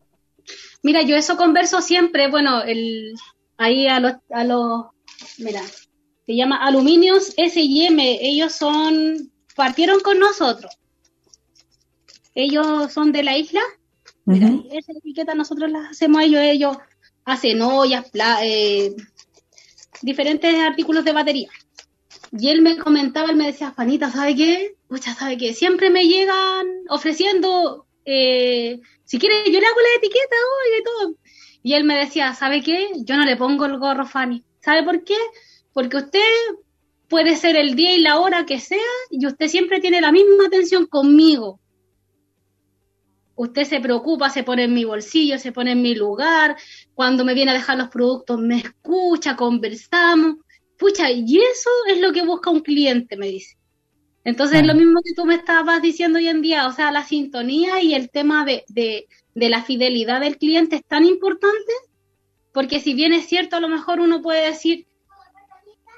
Mira, 0.86 1.02
yo 1.02 1.16
eso 1.16 1.36
converso 1.36 1.82
siempre, 1.82 2.30
bueno, 2.30 2.62
el, 2.62 3.12
ahí 3.56 3.88
a 3.88 3.98
los, 3.98 4.12
a 4.30 4.44
los, 4.44 4.84
mira, 5.36 5.60
se 6.24 6.36
llama 6.36 6.64
Aluminios 6.64 7.34
S&M, 7.36 8.18
ellos 8.22 8.52
son, 8.52 9.32
partieron 9.56 9.98
con 9.98 10.20
nosotros. 10.20 10.78
Ellos 12.36 12.92
son 12.92 13.10
de 13.10 13.24
la 13.24 13.36
isla, 13.36 13.62
mira, 14.26 14.48
esa 14.70 14.92
etiqueta 14.92 15.34
nosotros 15.34 15.72
la 15.72 15.88
hacemos 15.88 16.20
a 16.20 16.24
ellos, 16.24 16.40
ellos 16.40 16.76
hacen 17.24 17.62
ollas, 17.62 18.08
eh, 18.44 18.94
diferentes 20.02 20.54
artículos 20.54 21.04
de 21.04 21.12
batería. 21.12 21.50
Y 22.30 22.50
él 22.50 22.62
me 22.62 22.78
comentaba, 22.78 23.30
él 23.30 23.36
me 23.36 23.46
decía, 23.46 23.72
Fanita, 23.72 24.12
¿sabe 24.12 24.36
qué? 24.36 24.76
Mucha, 24.88 25.14
¿sabe 25.14 25.36
qué? 25.36 25.52
Siempre 25.52 25.90
me 25.90 26.06
llegan 26.06 26.68
ofreciendo 26.88 27.85
eh, 28.06 28.80
si 29.04 29.18
quiere, 29.18 29.50
yo 29.50 29.60
le 29.60 29.66
hago 29.66 29.80
la 29.80 29.98
etiqueta 29.98 30.36
hoy 30.36 30.80
y 30.80 30.84
todo. 30.84 31.14
Y 31.62 31.74
él 31.74 31.84
me 31.84 31.98
decía, 31.98 32.32
¿sabe 32.32 32.62
qué? 32.62 32.90
Yo 33.04 33.16
no 33.16 33.24
le 33.24 33.36
pongo 33.36 33.66
el 33.66 33.78
gorro 33.78 34.06
Fanny. 34.06 34.44
¿Sabe 34.60 34.84
por 34.84 35.02
qué? 35.04 35.16
Porque 35.72 35.96
usted 35.96 36.20
puede 37.08 37.36
ser 37.36 37.56
el 37.56 37.74
día 37.74 37.94
y 37.94 38.00
la 38.00 38.20
hora 38.20 38.46
que 38.46 38.60
sea, 38.60 38.78
y 39.10 39.26
usted 39.26 39.48
siempre 39.48 39.80
tiene 39.80 40.00
la 40.00 40.12
misma 40.12 40.46
atención 40.46 40.86
conmigo. 40.86 41.60
Usted 43.34 43.64
se 43.64 43.80
preocupa, 43.80 44.30
se 44.30 44.44
pone 44.44 44.64
en 44.64 44.74
mi 44.74 44.84
bolsillo, 44.84 45.38
se 45.38 45.52
pone 45.52 45.72
en 45.72 45.82
mi 45.82 45.94
lugar, 45.94 46.56
cuando 46.94 47.24
me 47.24 47.34
viene 47.34 47.50
a 47.50 47.54
dejar 47.54 47.76
los 47.76 47.88
productos 47.88 48.40
me 48.40 48.58
escucha, 48.58 49.36
conversamos. 49.36 50.36
Pucha, 50.78 51.10
y 51.10 51.38
eso 51.38 51.70
es 51.88 52.00
lo 52.00 52.12
que 52.12 52.22
busca 52.24 52.50
un 52.50 52.60
cliente, 52.60 53.16
me 53.16 53.26
dice. 53.26 53.56
Entonces, 54.26 54.62
es 54.62 54.66
lo 54.66 54.74
mismo 54.74 55.00
que 55.04 55.14
tú 55.14 55.24
me 55.24 55.36
estabas 55.36 55.80
diciendo 55.80 56.18
hoy 56.18 56.26
en 56.26 56.42
día, 56.42 56.66
o 56.66 56.72
sea, 56.72 56.90
la 56.90 57.04
sintonía 57.04 57.80
y 57.80 57.94
el 57.94 58.10
tema 58.10 58.44
de, 58.44 58.64
de, 58.66 59.06
de 59.36 59.48
la 59.48 59.62
fidelidad 59.62 60.20
del 60.20 60.36
cliente 60.36 60.74
es 60.74 60.84
tan 60.84 61.04
importante, 61.04 61.72
porque 62.52 62.80
si 62.80 62.92
bien 62.92 63.12
es 63.12 63.26
cierto, 63.28 63.54
a 63.54 63.60
lo 63.60 63.68
mejor 63.68 64.00
uno 64.00 64.22
puede 64.22 64.46
decir, 64.46 64.88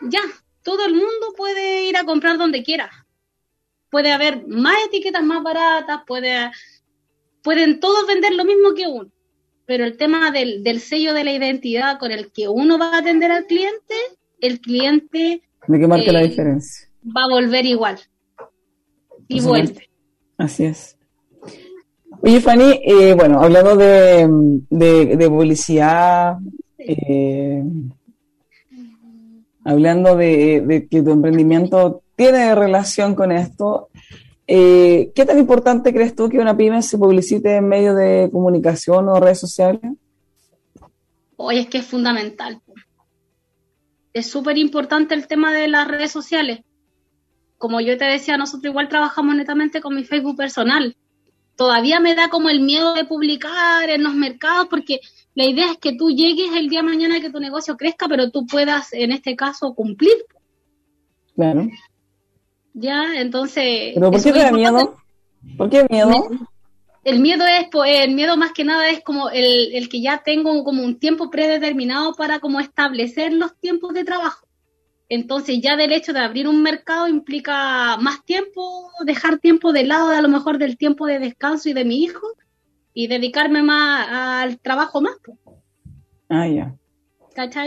ya, 0.03 0.21
todo 0.63 0.85
el 0.85 0.93
mundo 0.93 1.33
puede 1.39 1.87
ir 1.89 1.97
a 1.97 2.05
comprar 2.05 2.37
donde 2.37 2.63
quiera. 2.63 2.91
Puede 3.89 4.13
haber 4.13 4.47
más 4.47 4.77
etiquetas 4.87 5.25
más 5.25 5.43
baratas, 5.43 6.03
puede, 6.07 6.51
pueden 7.43 7.81
todos 7.81 8.07
vender 8.07 8.35
lo 8.35 8.45
mismo 8.45 8.75
que 8.75 8.89
uno. 8.89 9.11
Pero 9.65 9.87
el 9.87 9.97
tema 9.97 10.31
del, 10.33 10.63
del 10.63 10.81
sello 10.81 11.15
de 11.15 11.25
la 11.25 11.33
identidad 11.33 11.99
con 11.99 12.13
el 12.13 12.31
que 12.31 12.47
uno 12.47 12.77
va 12.77 12.97
a 12.97 12.99
atender 12.99 13.33
al 13.33 13.47
cliente, 13.47 13.95
el 14.43 14.61
cliente... 14.61 15.41
Que 16.05 16.13
la 16.13 16.21
eh, 16.21 16.29
diferencia. 16.29 16.91
Va 17.07 17.25
a 17.25 17.29
volver 17.31 17.65
igual. 17.65 17.99
Y 19.29 19.41
vuelve. 19.41 19.89
Así 20.37 20.65
es. 20.65 20.99
Oye, 22.21 22.41
Fanny, 22.41 22.81
eh, 22.83 23.15
bueno, 23.15 23.41
hablando 23.41 23.77
de, 23.77 24.29
de, 24.71 25.29
publicidad, 25.29 26.39
eh, 26.79 27.63
hablando 29.65 30.17
de, 30.17 30.89
que 30.91 31.03
tu 31.03 31.13
emprendimiento 31.13 32.03
tiene 32.17 32.55
relación 32.57 33.15
con 33.15 33.31
esto, 33.31 33.91
eh, 34.49 35.13
¿qué 35.15 35.25
tan 35.25 35.39
importante 35.39 35.93
crees 35.93 36.17
tú 36.17 36.29
que 36.29 36.39
una 36.39 36.57
pyme 36.57 36.83
se 36.83 36.99
publicite 36.99 37.57
en 37.57 37.69
medio 37.69 37.95
de 37.95 38.29
comunicación 38.33 39.09
o 39.09 39.21
redes 39.21 39.39
sociales? 39.39 39.83
Oye, 41.37 41.61
es 41.61 41.67
que 41.69 41.79
es 41.79 41.87
fundamental. 41.87 42.61
Es 44.13 44.27
súper 44.29 44.59
importante 44.59 45.15
el 45.15 45.29
tema 45.29 45.53
de 45.53 45.69
las 45.69 45.87
redes 45.87 46.11
sociales. 46.11 46.61
Como 47.59 47.81
yo 47.81 47.99
te 47.99 48.05
decía, 48.05 48.37
nosotros 48.37 48.71
igual 48.71 48.89
trabajamos 48.89 49.35
netamente 49.35 49.81
con 49.81 49.95
mi 49.95 50.05
Facebook 50.05 50.37
personal. 50.37 50.97
Todavía 51.57 51.99
me 51.99 52.15
da 52.15 52.29
como 52.29 52.49
el 52.49 52.61
miedo 52.61 52.95
de 52.95 53.05
publicar 53.05 53.91
en 53.91 54.05
los 54.05 54.15
mercados 54.15 54.69
porque 54.71 55.01
la 55.35 55.45
idea 55.45 55.73
es 55.73 55.79
que 55.79 55.97
tú 55.97 56.11
llegues 56.11 56.55
el 56.57 56.69
día 56.69 56.81
de 56.81 56.89
mañana 56.89 57.21
que 57.21 57.31
tu 57.31 57.39
negocio 57.39 57.77
crezca, 57.77 58.09
pero 58.09 58.31
tú 58.31 58.47
puedas, 58.47 58.93
en 58.93 59.13
este 59.13 59.37
caso, 59.37 59.75
cumplir. 59.75 60.15
Claro. 61.35 61.69
Ya, 62.75 63.21
entonces. 63.21 63.93
¿Pero 63.95 64.11
por 64.11 64.23
qué 64.23 64.33
te 64.33 64.39
da 64.39 64.51
miedo? 64.51 64.97
¿Por 65.57 65.71
qué 65.71 65.87
miedo? 65.89 66.29
El 67.05 67.21
miedo 67.21 67.45
es, 67.47 67.69
el 67.87 68.15
miedo 68.15 68.37
más 68.37 68.53
que 68.53 68.65
nada 68.65 68.91
es 68.91 69.05
como 69.05 69.31
el, 69.31 69.75
el 69.75 69.89
que 69.89 70.01
ya 70.01 70.23
tengo 70.25 70.65
como 70.65 70.83
un 70.83 70.99
tiempo 70.99 71.31
predeterminado 71.31 72.15
para 72.15 72.41
como 72.41 72.59
establecer 72.59 73.33
los 73.33 73.57
tiempos 73.59 73.95
de 73.95 74.05
trabajo. 74.05 74.48
Entonces 75.09 75.61
ya 75.63 75.77
del 75.77 75.93
hecho 75.93 76.13
de 76.13 76.21
abrir 76.21 76.47
un 76.49 76.63
mercado 76.63 77.09
implica 77.09 77.97
más 77.97 78.25
tiempo, 78.25 78.91
dejar 79.07 79.39
tiempo 79.39 79.73
de 79.73 79.85
lado 79.85 80.11
a 80.11 80.21
lo 80.21 80.29
mejor 80.29 80.59
del 80.59 80.77
tiempo 80.77 81.07
de 81.07 81.19
descanso 81.19 81.69
y 81.69 81.73
de 81.73 81.85
mi 81.85 82.03
hijo 82.03 82.27
y 82.93 83.07
dedicarme 83.07 83.63
más 83.63 84.07
al 84.11 84.59
trabajo 84.59 85.01
más. 85.01 85.17
Ah, 86.29 86.47
ya. 86.47 86.75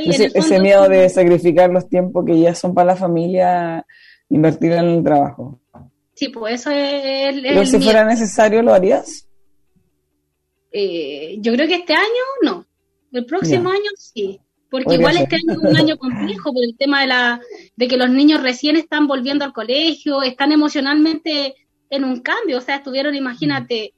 Ese, 0.05 0.59
miedo 0.59 0.89
de 0.89 1.07
sacrificar 1.07 1.69
los 1.69 1.87
tiempos 1.87 2.25
que 2.25 2.37
ya 2.39 2.53
son 2.53 2.73
para 2.73 2.87
la 2.87 2.95
familia, 2.95 3.85
invertir 4.29 4.73
en 4.73 4.85
el 4.85 5.03
trabajo. 5.03 5.61
Sí, 6.13 6.27
pues 6.27 6.55
eso 6.55 6.71
es... 6.71 7.41
Pero 7.41 7.65
si 7.65 7.79
fuera 7.79 8.03
necesario, 8.03 8.61
¿lo 8.61 8.73
harías? 8.73 9.27
Eh, 10.73 11.37
yo 11.39 11.53
creo 11.53 11.67
que 11.67 11.75
este 11.75 11.93
año 11.93 12.23
no. 12.43 12.65
El 13.13 13.25
próximo 13.25 13.69
año 13.69 13.89
sí. 13.97 14.39
Porque 14.71 14.95
igual 14.95 15.17
este 15.17 15.35
año 15.35 15.51
es 15.51 15.57
un 15.57 15.75
año 15.75 15.97
complejo 15.97 16.53
por 16.53 16.63
el 16.63 16.77
tema 16.77 17.01
de, 17.01 17.07
la, 17.07 17.41
de 17.75 17.87
que 17.89 17.97
los 17.97 18.09
niños 18.09 18.41
recién 18.41 18.77
están 18.77 19.05
volviendo 19.05 19.43
al 19.43 19.51
colegio, 19.51 20.23
están 20.23 20.53
emocionalmente 20.53 21.55
en 21.89 22.05
un 22.05 22.21
cambio. 22.21 22.57
O 22.57 22.61
sea, 22.61 22.77
estuvieron, 22.77 23.13
imagínate, 23.13 23.93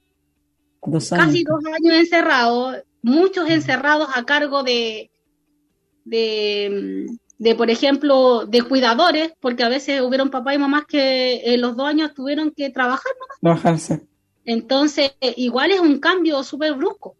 casi 0.82 1.44
dos 1.44 1.64
años 1.68 1.94
encerrados, 1.96 2.78
muchos 3.04 3.52
encerrados 3.52 4.10
a 4.16 4.26
cargo 4.26 4.64
de, 4.64 5.12
de, 6.06 7.06
de, 7.38 7.56
por 7.56 7.70
ejemplo, 7.70 8.48
de 8.48 8.64
cuidadores, 8.64 9.32
porque 9.40 9.64
a 9.64 9.70
veces 9.70 10.02
hubieron 10.02 10.32
papás 10.32 10.56
y 10.56 10.58
mamás 10.58 10.86
que 10.88 11.54
en 11.54 11.62
los 11.62 11.78
dos 11.78 11.88
años 11.88 12.16
tuvieron 12.16 12.50
que 12.50 12.72
trabajar 12.72 13.12
Trabajarse. 13.42 14.08
Entonces, 14.44 15.12
igual 15.38 15.70
es 15.70 15.80
un 15.80 16.00
cambio 16.00 16.42
súper 16.42 16.74
brusco. 16.74 17.16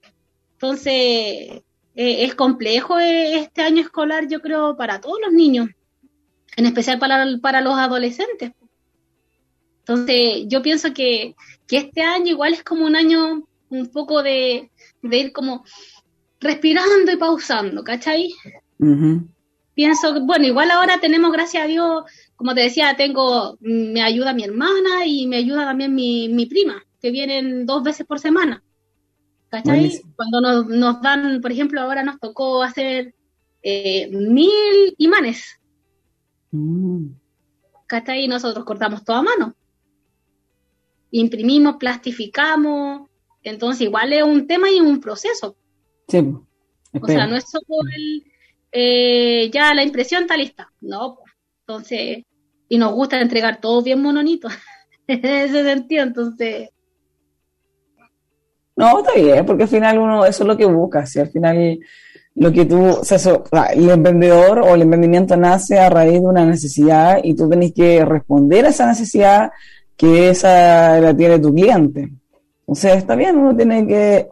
Entonces, 0.54 1.62
eh, 1.96 2.24
es 2.24 2.36
complejo 2.36 3.00
eh, 3.00 3.40
este 3.40 3.62
año 3.62 3.82
escolar, 3.82 4.28
yo 4.28 4.42
creo, 4.42 4.76
para 4.76 5.00
todos 5.00 5.20
los 5.24 5.32
niños, 5.32 5.70
en 6.56 6.66
especial 6.66 7.00
para, 7.00 7.26
para 7.42 7.62
los 7.62 7.76
adolescentes. 7.76 8.52
Entonces, 9.80 10.46
yo 10.48 10.62
pienso 10.62 10.94
que, 10.94 11.36
que 11.68 11.78
este 11.78 12.02
año 12.02 12.28
igual 12.28 12.54
es 12.54 12.64
como 12.64 12.86
un 12.86 12.96
año 12.96 13.44
un 13.70 13.88
poco 13.92 14.24
de, 14.24 14.72
ir 15.02 15.34
como 15.34 15.66
respirando 16.40 17.12
y 17.12 17.18
pausando, 17.18 17.84
¿cachai? 17.84 18.34
Pienso, 19.74 20.22
bueno, 20.26 20.46
igual 20.46 20.72
ahora 20.72 21.00
tenemos, 21.00 21.32
gracias 21.32 21.64
a 21.64 21.68
Dios, 21.68 22.04
como 22.36 22.54
te 22.54 22.62
decía, 22.62 22.96
tengo, 22.96 23.58
me 23.60 24.02
ayuda 24.02 24.34
mi 24.34 24.44
hermana 24.44 25.06
y 25.06 25.28
me 25.28 25.38
ayuda 25.38 25.66
también 25.66 25.94
mi, 25.94 26.30
mi 26.30 26.46
prima, 26.46 26.84
que 27.02 27.12
vienen 27.12 27.66
dos 27.66 27.84
veces 27.84 28.06
por 28.06 28.20
semana. 28.20 28.64
¿Cachai? 29.54 30.02
Cuando 30.16 30.42
nos, 30.42 30.66
nos, 30.66 31.00
dan, 31.04 31.40
por 31.40 31.52
ejemplo, 31.52 31.80
ahora 31.80 32.02
nos 32.02 32.20
tocó 32.20 32.64
hacer 32.64 33.14
eh, 33.62 34.10
mil 34.10 34.96
imanes. 34.98 35.60
Mm. 36.50 37.10
¿Cachai? 37.86 38.24
Y 38.24 38.28
nosotros 38.28 38.66
cortamos 38.66 39.04
todo 39.04 39.18
a 39.18 39.22
mano. 39.22 39.56
Imprimimos, 41.12 41.76
plastificamos, 41.76 43.08
entonces, 43.44 43.82
igual 43.82 44.12
es 44.12 44.24
un 44.24 44.48
tema 44.48 44.72
y 44.72 44.80
un 44.80 45.00
proceso. 45.00 45.56
Sí. 46.08 46.18
O 47.00 47.06
sea, 47.06 47.28
no 47.28 47.36
es 47.36 47.46
solo 47.48 47.88
el, 47.96 48.24
eh, 48.72 49.52
ya 49.54 49.72
la 49.76 49.84
impresión 49.84 50.24
está 50.24 50.36
lista. 50.36 50.74
No, 50.82 51.20
entonces, 51.60 52.24
y 52.70 52.78
nos 52.80 52.92
gusta 52.94 53.22
entregar 53.22 53.62
todo 53.62 53.84
bien 53.84 54.02
mononito. 54.02 54.48
en 55.08 55.24
ese 55.24 55.64
sentido, 55.64 56.02
entonces. 56.02 56.70
No, 58.76 59.00
está 59.00 59.14
bien, 59.14 59.46
porque 59.46 59.64
al 59.64 59.70
final 59.70 60.00
uno, 60.00 60.26
eso 60.26 60.44
es 60.44 60.48
lo 60.48 60.58
que 60.58 60.66
busca, 60.66 61.06
si 61.06 61.20
al 61.20 61.30
final 61.30 61.80
lo 62.36 62.52
que 62.52 62.66
tú, 62.66 62.84
o 62.84 63.04
sea, 63.04 63.18
el 63.74 63.90
emprendedor 63.90 64.60
o 64.60 64.74
el 64.74 64.82
emprendimiento 64.82 65.38
nace 65.38 65.80
a 65.80 65.90
raíz 65.90 66.22
de 66.22 66.28
una 66.28 66.46
necesidad 66.46 67.20
y 67.24 67.36
tú 67.36 67.48
tenés 67.48 67.74
que 67.74 68.04
responder 68.04 68.66
a 68.66 68.70
esa 68.70 68.88
necesidad 68.88 69.52
que 69.96 70.30
esa 70.30 71.00
la 71.00 71.16
tiene 71.16 71.38
tu 71.40 71.54
cliente. 71.54 72.12
O 72.66 72.74
sea, 72.76 72.96
está 72.96 73.16
bien, 73.16 73.38
uno 73.38 73.56
tiene 73.56 73.86
que, 73.86 74.30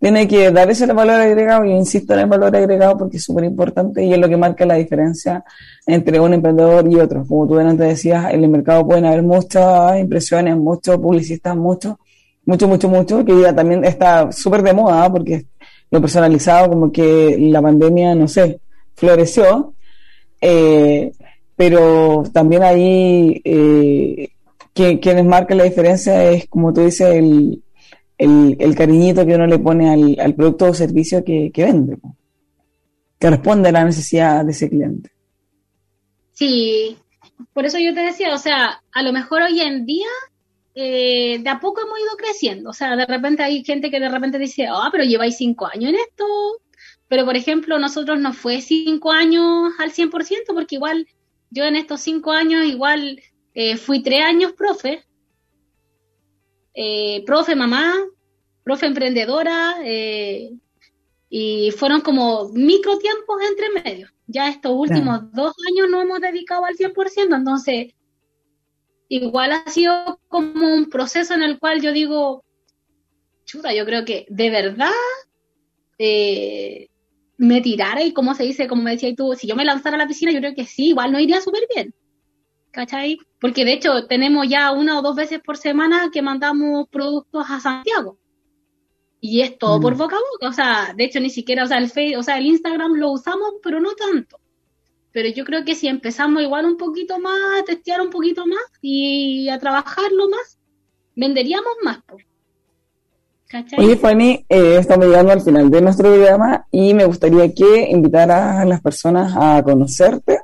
tiene 0.00 0.26
que 0.26 0.50
dar 0.50 0.68
ese 0.70 0.86
valor 0.86 1.20
agregado 1.20 1.64
y 1.64 1.72
insisto 1.72 2.14
en 2.14 2.20
el 2.20 2.26
valor 2.26 2.54
agregado 2.56 2.98
porque 2.98 3.18
es 3.18 3.24
súper 3.24 3.44
importante 3.44 4.02
y 4.02 4.12
es 4.12 4.18
lo 4.18 4.28
que 4.28 4.36
marca 4.36 4.66
la 4.66 4.74
diferencia 4.74 5.44
entre 5.86 6.18
un 6.18 6.34
emprendedor 6.34 6.90
y 6.90 6.96
otro. 6.96 7.24
Como 7.24 7.46
tú 7.46 7.58
antes 7.58 7.88
decías, 7.88 8.32
en 8.32 8.42
el 8.42 8.50
mercado 8.50 8.86
pueden 8.86 9.06
haber 9.06 9.22
muchas 9.22 9.98
impresiones, 10.00 10.56
muchos 10.56 10.96
publicistas, 10.98 11.56
mucho, 11.56 12.00
mucho, 12.46 12.68
mucho, 12.68 12.88
mucho, 12.88 13.24
que 13.24 13.52
también 13.52 13.84
está 13.84 14.30
súper 14.32 14.62
de 14.62 14.74
moda 14.74 15.10
porque 15.10 15.46
lo 15.90 16.00
personalizado 16.00 16.70
como 16.70 16.92
que 16.92 17.36
la 17.38 17.62
pandemia, 17.62 18.14
no 18.14 18.28
sé, 18.28 18.60
floreció. 18.94 19.74
Eh, 20.40 21.12
pero 21.56 22.24
también 22.32 22.62
ahí 22.62 23.40
eh, 23.44 24.28
que, 24.72 24.98
quienes 24.98 25.24
marcan 25.24 25.58
la 25.58 25.64
diferencia 25.64 26.30
es, 26.30 26.48
como 26.48 26.72
tú 26.72 26.82
dices, 26.82 27.14
el, 27.14 27.62
el, 28.18 28.74
cariñito 28.74 29.24
que 29.24 29.34
uno 29.34 29.46
le 29.46 29.58
pone 29.58 30.16
al, 30.18 30.34
producto 30.34 30.66
o 30.66 30.74
servicio 30.74 31.24
que, 31.24 31.50
vende, 31.56 31.96
que 33.18 33.30
responde 33.30 33.68
a 33.68 33.72
la 33.72 33.84
necesidad 33.84 34.44
de 34.44 34.52
ese 34.52 34.68
cliente. 34.68 35.10
Sí, 36.32 36.96
por 37.52 37.64
eso 37.64 37.78
yo 37.78 37.94
te 37.94 38.00
decía, 38.00 38.34
o 38.34 38.38
sea, 38.38 38.82
a 38.92 39.02
lo 39.02 39.12
mejor 39.12 39.42
hoy 39.42 39.60
en 39.60 39.86
día 39.86 40.08
eh, 40.74 41.38
de 41.40 41.50
a 41.50 41.60
poco 41.60 41.80
hemos 41.82 41.98
ido 41.98 42.16
creciendo, 42.16 42.70
o 42.70 42.72
sea, 42.72 42.96
de 42.96 43.06
repente 43.06 43.42
hay 43.42 43.64
gente 43.64 43.90
que 43.90 44.00
de 44.00 44.08
repente 44.08 44.38
dice, 44.38 44.66
ah, 44.68 44.88
pero 44.90 45.04
lleváis 45.04 45.36
cinco 45.36 45.66
años 45.66 45.90
en 45.90 45.96
esto, 45.96 46.24
pero 47.08 47.24
por 47.24 47.36
ejemplo, 47.36 47.78
nosotros 47.78 48.18
no 48.20 48.32
fue 48.32 48.60
cinco 48.60 49.12
años 49.12 49.72
al 49.78 49.92
100%, 49.92 50.54
porque 50.54 50.76
igual 50.76 51.06
yo 51.50 51.64
en 51.64 51.76
estos 51.76 52.00
cinco 52.00 52.32
años 52.32 52.64
igual 52.64 53.20
eh, 53.54 53.76
fui 53.76 54.02
tres 54.02 54.24
años 54.24 54.52
profe, 54.52 55.04
eh, 56.74 57.22
profe 57.24 57.54
mamá, 57.54 57.94
profe 58.64 58.86
emprendedora, 58.86 59.76
eh, 59.84 60.50
Y 61.28 61.70
fueron 61.72 62.00
como 62.00 62.48
micro 62.50 62.98
tiempos 62.98 63.38
entre 63.48 63.70
medios. 63.70 64.10
Ya 64.26 64.48
estos 64.48 64.72
últimos 64.72 65.32
dos 65.32 65.52
años 65.68 65.88
no 65.90 66.00
hemos 66.02 66.20
dedicado 66.20 66.64
al 66.64 66.76
100%, 66.76 67.36
entonces 67.36 67.94
igual 69.08 69.52
ha 69.52 69.68
sido 69.70 70.20
como 70.34 70.74
un 70.74 70.90
proceso 70.90 71.32
en 71.32 71.44
el 71.44 71.60
cual 71.60 71.80
yo 71.80 71.92
digo, 71.92 72.42
chuta, 73.44 73.72
yo 73.72 73.84
creo 73.84 74.04
que 74.04 74.26
de 74.28 74.50
verdad 74.50 74.90
eh, 75.96 76.88
me 77.36 77.60
tirara 77.60 78.02
y 78.02 78.12
como 78.12 78.34
se 78.34 78.42
dice, 78.42 78.66
como 78.66 78.82
me 78.82 78.90
decías 78.90 79.14
tú, 79.16 79.36
si 79.36 79.46
yo 79.46 79.54
me 79.54 79.64
lanzara 79.64 79.94
a 79.94 79.98
la 80.00 80.08
piscina, 80.08 80.32
yo 80.32 80.40
creo 80.40 80.52
que 80.52 80.66
sí, 80.66 80.88
igual 80.88 81.12
no 81.12 81.20
iría 81.20 81.40
súper 81.40 81.68
bien. 81.72 81.94
¿Cachai? 82.72 83.16
Porque 83.40 83.64
de 83.64 83.74
hecho 83.74 84.08
tenemos 84.08 84.48
ya 84.48 84.72
una 84.72 84.98
o 84.98 85.02
dos 85.02 85.14
veces 85.14 85.38
por 85.38 85.56
semana 85.56 86.10
que 86.12 86.20
mandamos 86.20 86.88
productos 86.88 87.46
a 87.48 87.60
Santiago. 87.60 88.18
Y 89.20 89.42
es 89.42 89.56
todo 89.56 89.80
por 89.80 89.94
mm. 89.94 89.98
boca 89.98 90.16
a 90.16 90.32
boca. 90.32 90.48
O 90.48 90.52
sea, 90.52 90.94
de 90.96 91.04
hecho 91.04 91.20
ni 91.20 91.30
siquiera, 91.30 91.62
o 91.62 91.68
sea, 91.68 91.78
el 91.78 91.90
Facebook, 91.90 92.18
o 92.18 92.22
sea, 92.24 92.38
el 92.38 92.46
Instagram 92.46 92.94
lo 92.94 93.12
usamos, 93.12 93.52
pero 93.62 93.78
no 93.78 93.94
tanto. 93.94 94.40
Pero 95.14 95.28
yo 95.28 95.44
creo 95.44 95.64
que 95.64 95.76
si 95.76 95.86
empezamos 95.86 96.42
igual 96.42 96.66
un 96.66 96.76
poquito 96.76 97.20
más, 97.20 97.60
a 97.60 97.64
testear 97.64 98.00
un 98.00 98.10
poquito 98.10 98.46
más 98.48 98.58
y 98.82 99.48
a 99.48 99.60
trabajarlo 99.60 100.28
más, 100.28 100.58
venderíamos 101.14 101.72
más. 101.84 102.00
Oye, 103.78 103.96
Fanny, 103.96 104.44
eh, 104.48 104.78
estamos 104.80 105.06
llegando 105.06 105.30
al 105.30 105.40
final 105.40 105.70
de 105.70 105.82
nuestro 105.82 106.12
programa 106.12 106.66
y 106.72 106.94
me 106.94 107.04
gustaría 107.04 107.54
que 107.54 107.88
invitaras 107.90 108.56
a 108.56 108.64
las 108.64 108.80
personas 108.80 109.32
a 109.36 109.62
conocerte. 109.62 110.40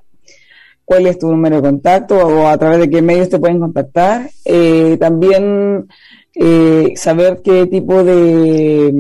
¿Cuál 0.85 1.09
es 1.09 1.19
tu 1.19 1.29
número 1.29 1.57
de 1.57 1.63
contacto 1.63 2.15
o 2.15 2.47
a 2.47 2.57
través 2.57 2.79
de 2.79 2.91
qué 2.91 3.03
medios 3.03 3.29
te 3.29 3.41
pueden 3.41 3.59
contactar? 3.59 4.31
Eh, 4.45 4.97
también 5.01 5.89
eh, 6.33 6.93
saber 6.95 7.41
qué 7.43 7.67
tipo 7.67 8.05
de, 8.05 8.95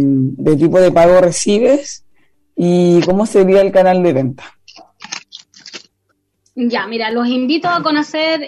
tipo 0.59 0.81
de 0.81 0.91
pago 0.91 1.21
recibes 1.21 2.05
y 2.57 3.01
cómo 3.03 3.25
sería 3.25 3.61
el 3.61 3.71
canal 3.71 4.03
de 4.03 4.13
venta. 4.13 4.45
Ya, 6.69 6.87
mira, 6.87 7.11
los 7.11 7.27
invito 7.27 7.69
a 7.69 7.83
conocer 7.83 8.41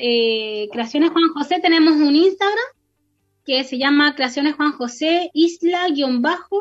Creaciones 0.71 1.11
Juan 1.13 1.33
José. 1.33 1.61
Tenemos 1.63 1.95
un 1.95 2.15
Instagram 2.15 2.65
que 3.47 3.65
se 3.65 3.79
llama 3.79 4.15
Creaciones 4.15 4.55
Juan 4.55 4.73
José, 4.73 5.31
Isla, 5.33 5.89
guion 5.89 6.21
bajo. 6.21 6.61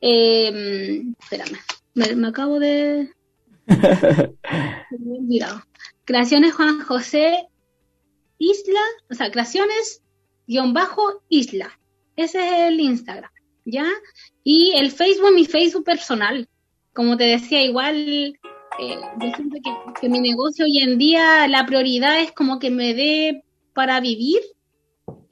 Eh, 0.00 1.04
espérame, 1.20 1.58
me, 1.94 2.26
acabo 2.26 2.58
de... 2.58 3.08
me 3.66 5.46
Creaciones 6.04 6.54
Juan 6.54 6.80
José, 6.80 7.46
Isla, 8.38 8.82
o 9.08 9.14
sea, 9.14 9.30
Creaciones, 9.30 10.02
guion 10.48 10.72
bajo, 10.72 11.22
Isla. 11.28 11.78
Ese 12.16 12.38
es 12.46 12.72
el 12.72 12.80
Instagram, 12.80 13.30
¿ya? 13.64 13.86
Y 14.42 14.72
el 14.76 14.90
Facebook, 14.90 15.32
mi 15.32 15.46
Facebook 15.46 15.84
personal. 15.84 16.48
Como 16.92 17.16
te 17.16 17.24
decía, 17.24 17.62
igual 17.62 18.38
eh, 18.78 18.98
yo 19.20 19.30
siento 19.36 19.56
que, 19.62 20.00
que, 20.00 20.08
mi 20.08 20.20
negocio 20.20 20.64
hoy 20.64 20.78
en 20.78 20.98
día 20.98 21.46
la 21.48 21.66
prioridad 21.66 22.20
es 22.20 22.32
como 22.32 22.58
que 22.58 22.70
me 22.70 22.94
dé 22.94 23.44
para 23.72 24.00
vivir 24.00 24.40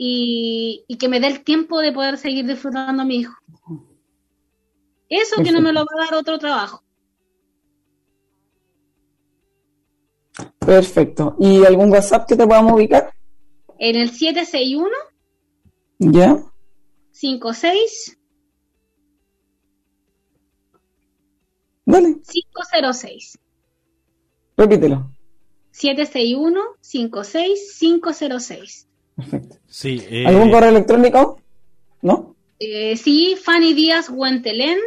y, 0.05 0.97
que 0.99 1.09
me 1.09 1.21
dé 1.21 1.29
el 1.29 1.45
tiempo 1.45 1.81
de 1.81 1.93
poder 1.93 2.19
seguir 2.19 2.47
disfrutando 2.47 3.03
a 3.03 3.05
mi 3.05 3.17
hijo. 3.17 3.35
Eso 5.09 5.43
que 5.43 5.53
no 5.53 5.61
me 5.61 5.73
lo 5.73 5.81
va 5.81 5.91
a 5.97 6.05
dar 6.05 6.15
otro 6.15 6.39
trabajo. 6.39 6.83
Perfecto. 10.59 11.37
¿Y 11.39 11.65
algún 11.65 11.91
WhatsApp 11.91 12.27
que 12.27 12.37
te 12.37 12.47
podamos 12.47 12.73
ubicar? 12.73 13.13
En 13.79 13.97
el 13.97 14.11
761. 14.11 14.89
¿Ya? 15.99 16.43
56. 17.11 18.19
Vale. 21.93 22.17
506. 22.27 23.39
Repítelo. 24.57 25.11
761 25.73 26.61
56 26.81 27.77
506. 27.79 28.89
Perfecto. 29.15 29.57
Sí, 29.67 30.03
eh, 30.09 30.27
¿Algún 30.27 30.51
correo 30.51 30.71
electrónico? 30.71 31.39
¿No? 32.01 32.35
Eh, 32.59 32.97
sí, 32.97 33.37
Fanny 33.37 33.75
Díaz 33.75 34.09
Guantelén. 34.09 34.79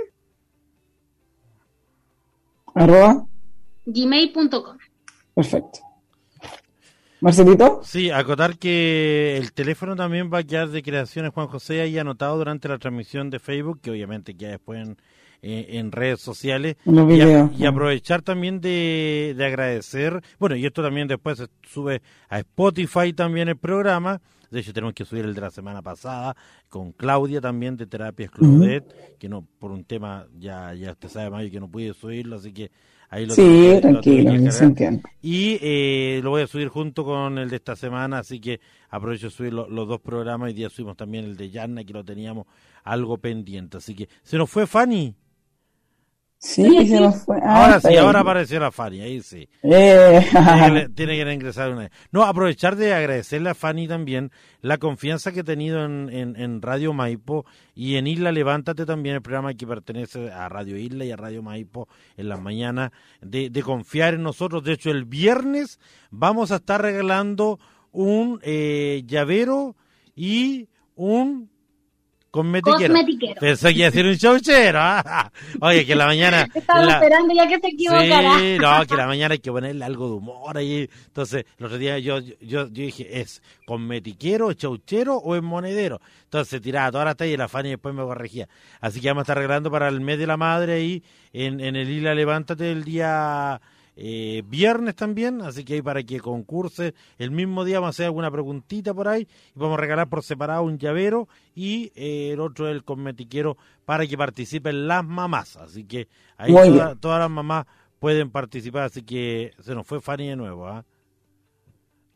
Arroba. 2.74 3.28
Gmail.com. 3.86 4.78
Perfecto. 5.36 5.80
Marcelito. 7.22 7.82
Sí, 7.84 8.10
acotar 8.10 8.58
que 8.58 9.38
el 9.38 9.54
teléfono 9.54 9.96
también 9.96 10.32
va 10.34 10.39
a 10.39 10.44
quedar 10.44 10.70
de 10.70 10.82
creaciones 10.82 11.34
Juan 11.34 11.48
José 11.48 11.82
ahí 11.82 12.00
anotado 12.00 12.38
durante 12.38 12.68
la 12.68 12.80
transmisión 12.80 13.30
de 13.30 13.39
Facebook, 13.39 13.80
que 13.82 13.91
obviamente 13.91 14.36
queda 14.36 14.52
después 14.52 14.82
en, 14.82 14.98
eh, 15.41 15.67
en 15.71 15.91
redes 15.91 16.21
sociales 16.21 16.76
y, 16.86 17.65
aprovechar 17.65 18.21
también 18.21 18.62
de, 18.62 19.36
agradecer, 19.39 20.21
bueno, 20.39 20.56
y 20.56 20.65
esto 20.65 20.82
también 20.82 21.08
después 21.08 21.38
se 21.38 21.48
sube 21.63 22.02
a 22.30 22.39
Spotify 22.39 23.13
también 23.13 23.48
el 23.48 23.58
programa, 23.58 24.21
de 24.50 24.60
hecho 24.60 24.74
tenemos 24.74 24.93
que 24.93 25.06
subir 25.06 25.26
el 25.26 25.34
de 25.34 25.41
la 25.41 25.52
semana 25.52 25.82
pasada 25.82 26.36
con 26.69 26.91
Claudia 26.93 27.41
también 27.41 27.78
de 27.78 27.88
Terapias 27.88 28.32
Claudette, 28.32 29.17
que 29.17 29.30
no 29.30 29.45
por 29.60 29.71
un 29.71 29.84
tema 29.84 30.28
ya 30.38 30.74
ya 30.74 30.91
usted 30.91 31.10
sabe 31.10 31.30
más 31.30 31.50
que 31.50 31.60
no 31.60 31.69
pude 31.69 31.93
subirlo, 31.93 32.38
así 32.38 32.54
que 32.54 32.71
ahí 33.10 33.26
lo 33.26 33.34
Sí, 33.34 33.78
tranquilo, 33.82 34.32
Y 35.21 35.58
eh, 35.62 36.21
lo 36.24 36.32
voy 36.32 36.43
a 36.43 36.48
subir 36.48 36.67
junto 36.69 37.04
con 37.04 37.38
el 37.38 37.50
de 37.50 37.58
esta 37.58 37.76
semana, 37.76 38.19
así 38.19 38.39
que 38.39 38.60
aprovecho 38.89 39.28
de 39.28 39.32
subir 39.32 39.54
los 39.54 39.88
dos 39.88 40.00
programas. 40.02 40.52
y 40.52 40.54
día 40.54 40.69
subimos 40.69 40.98
también 40.98 41.26
el 41.26 41.38
de 41.38 41.50
Yanna, 41.50 41.84
que 41.84 41.93
lo 41.93 42.04
teníamos 42.04 42.48
algo 42.84 43.17
pendiente. 43.17 43.78
Así 43.78 43.95
que 43.95 44.10
se 44.24 44.38
nos 44.38 44.50
fue 44.50 44.67
Fanny. 44.67 45.15
Sí, 46.45 46.88
se 46.88 46.99
nos 47.01 47.23
fue. 47.25 47.39
Ah, 47.41 47.63
ahora 47.63 47.79
sí, 47.79 47.95
ahora 47.95 48.19
apareció 48.19 48.60
la 48.60 48.71
Fanny, 48.71 49.01
ahí 49.01 49.19
sí. 49.21 49.49
Eh. 49.63 50.27
Tiene, 50.93 51.17
que, 51.17 51.34
ingresar 51.34 51.71
una 51.71 51.81
vez. 51.81 51.91
No, 52.12 52.21
aprovechar 52.21 52.75
de 52.75 52.93
agradecerle 52.93 53.49
a 53.49 53.55
Fanny 53.55 53.88
también 53.88 54.31
la 54.62 54.77
confianza 54.77 55.31
que 55.31 55.39
ha 55.39 55.43
tenido 55.43 55.84
en, 55.84 56.12
en, 56.12 56.62
Radio 56.62 56.93
Maipo 56.93 57.47
y 57.73 57.95
en 57.95 58.05
Isla 58.05 58.31
Levántate 58.31 58.86
también, 58.86 59.15
el 59.15 59.23
programa 59.23 59.55
que 59.55 59.65
pertenece 59.65 60.31
a 60.31 60.47
Radio 60.47 60.77
Isla 60.77 61.03
y 61.03 61.12
a 61.12 61.15
Radio 61.15 61.41
Maipo 61.41 61.88
en 62.15 62.29
las 62.29 62.39
mañanas, 62.39 62.91
de, 63.21 63.49
de 63.49 63.63
confiar 63.63 64.13
en 64.13 64.21
nosotros. 64.21 64.63
De 64.63 64.73
hecho, 64.73 64.91
el 64.91 65.05
viernes 65.05 65.79
vamos 66.12 66.51
a 66.51 66.58
estar 66.58 66.79
regalando 66.79 67.60
un 67.91 68.39
eh, 68.43 69.01
llavero 69.08 69.75
y 70.15 70.69
un 70.95 71.49
Cosmetiquero. 72.36 72.93
Cosmetiquero. 72.93 73.39
Pensé 73.39 73.74
que 73.74 73.80
iba 73.80 73.88
a 73.88 74.12
un 74.12 74.17
chauchero. 74.17 74.80
¿ah? 74.82 75.32
Oye, 75.62 75.86
que 75.86 75.95
la 75.95 76.06
mañana. 76.06 76.45
Estaba 76.54 76.86
esperando 76.86 77.34
ya 77.34 77.48
que 77.48 77.60
se 77.62 77.67
equivocara. 77.69 78.39
Sí, 78.39 78.58
no, 78.60 78.86
que 78.86 78.95
la 78.98 79.08
mañana 79.08 79.34
hay 79.34 79.39
que 79.39 79.52
ponerle 79.54 79.86
algo 79.86 80.10
de 80.10 80.13
humor 80.15 80.58
ahí. 80.58 80.89
Entonces, 81.08 81.45
el 81.58 81.65
otro 81.65 81.78
día 81.78 81.98
yo, 82.00 82.19
yo, 82.19 82.36
yo 82.41 82.65
dije, 82.65 83.21
¿es 83.21 83.41
cosmetiquero, 83.65 84.52
chauchero 84.52 85.15
o 85.15 85.38
es 85.38 85.41
monedero? 85.41 86.02
Entonces 86.26 86.62
tiraba 86.62 86.91
toda 86.91 87.06
la 87.06 87.15
talla 87.15 87.32
y 87.32 87.38
la 87.38 87.48
Fanny 87.48 87.69
después 87.69 87.95
me 87.95 88.04
corregía. 88.04 88.50
Así 88.82 89.00
que 89.00 89.08
vamos 89.08 89.21
a 89.21 89.24
estar 89.24 89.38
arreglando 89.38 89.71
para 89.71 89.88
el 89.88 90.02
mes 90.02 90.19
de 90.19 90.28
la 90.28 90.36
madre 90.36 90.74
ahí 90.74 91.04
en, 91.32 91.62
en 91.62 91.78
el 91.78 91.89
Isla 91.89 92.13
Levántate 92.13 92.69
el 92.69 92.84
día 92.84 93.62
eh, 93.97 94.43
viernes 94.47 94.95
también, 94.95 95.41
así 95.41 95.63
que 95.63 95.75
ahí 95.75 95.81
para 95.81 96.03
que 96.03 96.19
concurse 96.19 96.93
el 97.17 97.31
mismo 97.31 97.63
día 97.63 97.79
vamos 97.79 97.88
a 97.88 97.95
hacer 97.95 98.05
alguna 98.08 98.29
preguntita 98.29 98.93
por 98.93 99.08
ahí 99.08 99.27
y 99.55 99.60
vamos 99.60 99.77
a 99.77 99.81
regalar 99.81 100.10
por 100.10 100.21
separado 100.21 100.63
un 100.63 100.77
llavero 100.77 101.29
y 101.53 101.93
eh, 101.95 102.31
el 102.34 102.41
otro 102.41 102.67
el 102.67 102.84
cosmetiquero 102.84 103.58
para 103.86 104.05
que 104.05 104.17
participen 104.17 104.88
las 104.88 105.05
mamás, 105.05 105.55
así 105.55 105.86
que 105.86 106.10
ahí 106.38 106.53
todas 106.99 107.19
las 107.19 107.29
mamás 107.29 107.65
pueden 107.99 108.31
participar, 108.31 108.84
así 108.84 109.03
que 109.03 109.53
se 109.62 109.73
nos 109.73 109.88
fue 109.88 110.01
Fanny 110.01 110.27
de 110.27 110.36
nuevo, 110.36 110.67
¿ah? 110.67 110.84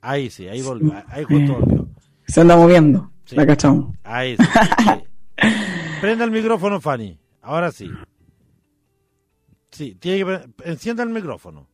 Ahí 0.01 0.29
sí, 0.29 0.47
ahí 0.47 0.61
volvió, 0.61 0.93
ahí 1.07 1.23
justo 1.23 1.59
volvió. 1.59 1.87
Se 2.27 2.41
anda 2.41 2.55
moviendo, 2.55 3.11
la 3.31 3.45
cachón. 3.45 3.97
Ahí 4.03 4.35
sí. 4.37 4.43
Prenda 6.01 6.25
el 6.25 6.31
micrófono, 6.31 6.79
Fanny, 6.81 7.17
ahora 7.41 7.71
sí. 7.71 7.89
Sí, 9.71 9.95
tiene 9.95 10.25
que 10.25 10.69
encienda 10.69 11.03
el 11.03 11.09
micrófono. 11.09 11.67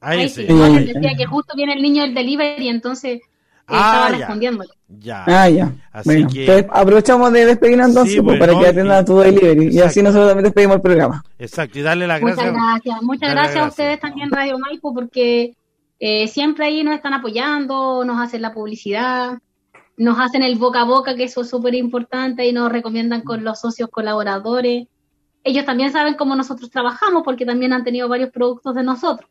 Ahí, 0.00 0.28
sí. 0.28 0.44
decía 0.44 1.14
que 1.16 1.26
justo 1.26 1.54
viene 1.54 1.74
el 1.74 1.82
niño 1.82 2.02
del 2.02 2.14
delivery, 2.14 2.68
entonces 2.68 3.20
eh, 3.20 3.22
ah, 3.66 4.06
estaba 4.06 4.08
respondiéndole. 4.18 4.70
Ya. 4.88 5.24
Ah, 5.26 5.48
ya. 5.48 5.72
Así 5.92 6.26
que... 6.26 6.66
aprovechamos 6.70 7.32
de 7.32 7.46
despedirnos 7.46 7.88
entonces 7.88 8.20
pues, 8.22 8.38
para 8.38 8.58
que 8.58 8.66
atienda 8.66 9.04
tu 9.04 9.18
delivery. 9.18 9.76
Y 9.76 9.80
así 9.80 10.02
nosotros 10.02 10.28
también 10.28 10.44
despedimos 10.44 10.76
el 10.76 10.82
programa. 10.82 11.22
Exacto, 11.38 11.78
y 11.78 11.82
darle 11.82 12.06
las 12.06 12.20
gracias. 12.20 12.46
Muchas 12.46 12.62
gracias. 12.62 13.02
Muchas 13.02 13.30
gracias 13.30 13.64
a 13.64 13.68
ustedes 13.68 14.00
también, 14.00 14.30
Radio 14.30 14.58
Maipo, 14.58 14.94
porque 14.94 15.54
eh, 15.98 16.28
siempre 16.28 16.64
ahí 16.66 16.82
nos 16.82 16.94
están 16.94 17.12
apoyando, 17.12 18.04
nos 18.06 18.20
hacen 18.20 18.40
la 18.40 18.54
publicidad 18.54 19.38
nos 19.96 20.18
hacen 20.18 20.42
el 20.42 20.56
boca 20.56 20.82
a 20.82 20.84
boca, 20.84 21.14
que 21.14 21.24
eso 21.24 21.42
es 21.42 21.50
súper 21.50 21.74
importante, 21.74 22.46
y 22.46 22.52
nos 22.52 22.70
recomiendan 22.70 23.22
con 23.22 23.44
los 23.44 23.60
socios 23.60 23.90
colaboradores. 23.90 24.86
Ellos 25.44 25.64
también 25.64 25.92
saben 25.92 26.14
cómo 26.14 26.36
nosotros 26.36 26.70
trabajamos, 26.70 27.22
porque 27.24 27.46
también 27.46 27.72
han 27.72 27.84
tenido 27.84 28.08
varios 28.08 28.30
productos 28.30 28.74
de 28.74 28.82
nosotros. 28.82 29.28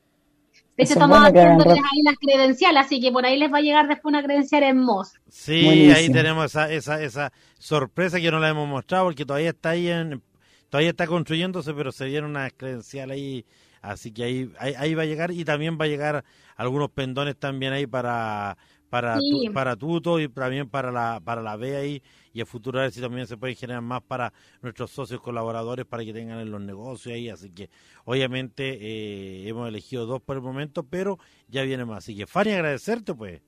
De 0.80 0.86
hecho, 0.86 0.94
estamos 0.94 1.18
haciéndoles 1.18 1.78
ahí 1.78 2.02
las 2.04 2.16
credenciales, 2.16 2.86
así 2.86 3.02
que 3.02 3.12
por 3.12 3.26
ahí 3.26 3.38
les 3.38 3.52
va 3.52 3.58
a 3.58 3.62
llegar 3.62 3.90
después 3.90 4.14
una 4.14 4.24
credencial 4.24 4.64
en. 4.64 4.86
Sí, 5.28 5.92
ahí 5.92 6.10
tenemos 6.10 6.46
esa, 6.46 6.72
esa, 6.72 7.02
esa 7.04 7.34
sorpresa 7.58 8.20
que 8.22 8.32
no 8.32 8.40
la 8.40 8.48
hemos 8.48 8.66
mostrado 8.66 9.04
porque 9.04 9.26
todavía 9.26 9.50
está 9.50 9.72
ahí 9.72 9.90
en, 9.90 10.22
todavía 10.70 10.92
está 10.92 11.06
construyéndose, 11.06 11.74
pero 11.74 11.92
se 11.92 12.06
dieron 12.06 12.30
una 12.30 12.50
credencial 12.50 13.12
ahí, 13.12 13.46
así 13.82 14.14
que 14.14 14.24
ahí, 14.24 14.54
ahí, 14.58 14.96
va 14.96 15.04
a 15.04 15.06
llegar 15.06 15.32
y 15.32 15.44
también 15.44 15.78
va 15.78 15.84
a 15.84 15.90
llegar 15.90 16.24
algunos 16.56 16.90
pendones 16.92 17.36
también 17.36 17.74
ahí 17.74 17.86
para 17.86 18.58
para 18.90 19.20
para 19.54 19.76
Tuto 19.76 20.20
y 20.20 20.28
también 20.30 20.68
para 20.70 20.92
la 20.92 21.22
para 21.24 21.42
la 21.42 21.56
B 21.56 21.76
ahí 21.76 22.02
y 22.34 22.42
a 22.42 22.46
futuro 22.46 22.80
a 22.80 22.84
ver 22.84 22.92
si 22.92 23.02
también 23.02 23.28
se 23.28 23.38
puede 23.38 23.56
generar 23.56 23.82
más 23.82 24.02
para 24.02 24.34
nuestros 24.62 24.92
socios 24.92 25.22
colaboradores 25.22 25.86
para 25.86 26.04
que 26.04 26.14
tengan 26.14 26.40
en 26.40 26.52
los 26.52 26.62
negocios 26.62 27.16
ahí, 27.16 27.30
así 27.30 27.50
que 27.52 27.70
obviamente 28.06 28.78
eh, 28.82 29.48
hemos 29.48 29.68
elegido 29.68 30.06
dos 30.06 30.22
por 30.22 30.38
el 30.38 30.42
momento, 30.42 30.84
pero 30.84 31.20
ya 31.48 31.64
viene 31.64 31.86
más, 31.86 32.00
así 32.00 32.16
que 32.16 32.28
Fanny 32.28 32.52
agradecerte 32.52 33.14
pues. 33.14 33.42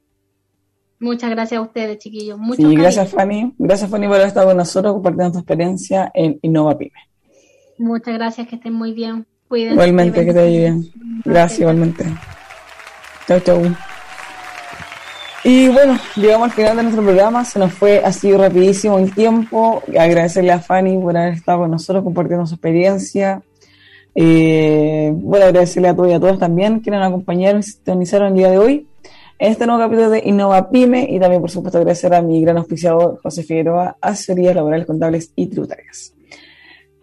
Muchas 1.00 1.32
gracias 1.32 1.58
a 1.58 1.62
ustedes, 1.62 1.98
chiquillos. 1.98 2.38
Mucho 2.38 2.62
sí, 2.62 2.76
gracias 2.76 3.10
Fanny. 3.10 3.56
Gracias 3.58 3.90
Fanny 3.90 4.06
por 4.06 4.18
haber 4.18 4.28
estado 4.28 4.48
con 4.48 4.58
nosotros 4.58 4.94
compartiendo 4.94 5.32
tu 5.32 5.40
experiencia 5.40 6.12
en 6.14 6.38
Innova 6.44 6.78
Pyme. 6.78 6.92
Muchas 7.80 8.14
gracias, 8.14 8.48
que 8.48 8.58
estén 8.58 8.74
muy 8.74 8.94
bien. 8.94 9.26
Cuídense. 9.48 9.74
Igualmente, 9.74 10.24
que 10.24 10.34
te 10.34 10.40
vaya 10.40 10.60
bien. 10.60 10.92
Gracias, 11.26 11.60
igualmente. 11.60 12.06
Chau, 13.28 13.40
chau. 13.40 13.91
Y 15.44 15.70
bueno, 15.70 15.98
llegamos 16.16 16.50
al 16.50 16.56
final 16.56 16.78
de 16.78 16.84
nuestro 16.84 17.04
programa, 17.04 17.44
se 17.44 17.58
nos 17.58 17.74
fue 17.74 18.04
así 18.04 18.32
rapidísimo 18.32 19.00
el 19.00 19.14
tiempo. 19.14 19.82
Agradecerle 19.88 20.52
a 20.52 20.60
Fanny 20.60 21.00
por 21.00 21.18
haber 21.18 21.34
estado 21.34 21.60
con 21.60 21.72
nosotros 21.72 22.04
compartiendo 22.04 22.46
su 22.46 22.56
experiencia. 22.56 23.42
Eh, 24.14 25.12
bueno, 25.16 25.46
agradecerle 25.46 25.90
a 25.90 25.96
todos 25.96 26.10
y 26.10 26.14
a 26.14 26.20
todos 26.20 26.38
también 26.38 26.82
que 26.82 26.92
nos 26.92 27.06
acompañaron 27.06 27.62
y 27.62 27.64
sintonizaron 27.64 28.30
el 28.30 28.34
día 28.36 28.52
de 28.52 28.58
hoy 28.60 28.88
en 29.42 29.52
este 29.52 29.66
nuevo 29.66 29.82
capítulo 29.82 30.12
de 30.12 30.22
Innova 30.24 30.70
Pyme 30.70 31.08
y 31.10 31.20
también, 31.20 31.42
por 31.42 31.50
supuesto, 31.50 31.80
agradecer 31.80 32.14
a 32.14 32.22
mi 32.22 32.40
gran 32.42 32.58
auspiciador 32.58 33.20
José 33.24 33.42
Figueroa, 33.42 33.98
asesorías 34.00 34.56
laborales, 34.56 34.86
contables 34.86 35.32
y 35.36 35.48
tributarias. 35.48 36.14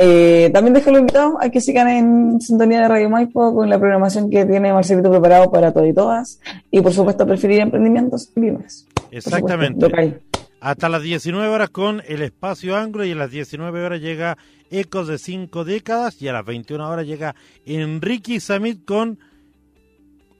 Eh, 0.01 0.51
también 0.53 0.75
dejo 0.75 0.91
invitado 0.91 1.39
a 1.41 1.51
que 1.51 1.61
sigan 1.61 1.89
en 1.89 2.41
sintonía 2.41 2.83
de 2.83 2.89
Radio 2.89 3.11
Maipo 3.11 3.53
con 3.53 3.69
la 3.69 3.81
programación 3.81 4.31
que 4.31 4.47
tiene 4.47 4.73
Marcelito 4.73 5.11
preparado 5.11 5.51
para 5.51 5.73
todos 5.73 5.89
y 5.89 5.93
todas. 5.93 6.41
Y 6.71 6.81
por 6.81 6.93
supuesto, 6.93 7.27
preferir 7.27 7.61
emprendimientos 7.61 8.31
y 8.37 8.41
pymes. 8.41 8.87
Exactamente. 9.11 10.21
Hasta 10.61 10.89
las 10.89 11.03
19 11.03 11.49
horas 11.49 11.71
con 11.71 12.03
el 12.07 12.23
espacio 12.23 12.77
Anglo 12.77 13.05
y 13.05 13.13
a 13.13 13.17
las 13.17 13.31
19 13.31 13.85
horas 13.85 14.01
llega 14.01 14.39
Ecos 14.71 15.09
de 15.09 15.19
cinco 15.19 15.65
décadas 15.65 16.21
y 16.21 16.29
a 16.29 16.33
las 16.33 16.45
21 16.45 16.89
horas 16.89 17.07
llega 17.07 17.35
Enrique 17.65 18.39
Samit 18.41 18.85
con 18.85 19.19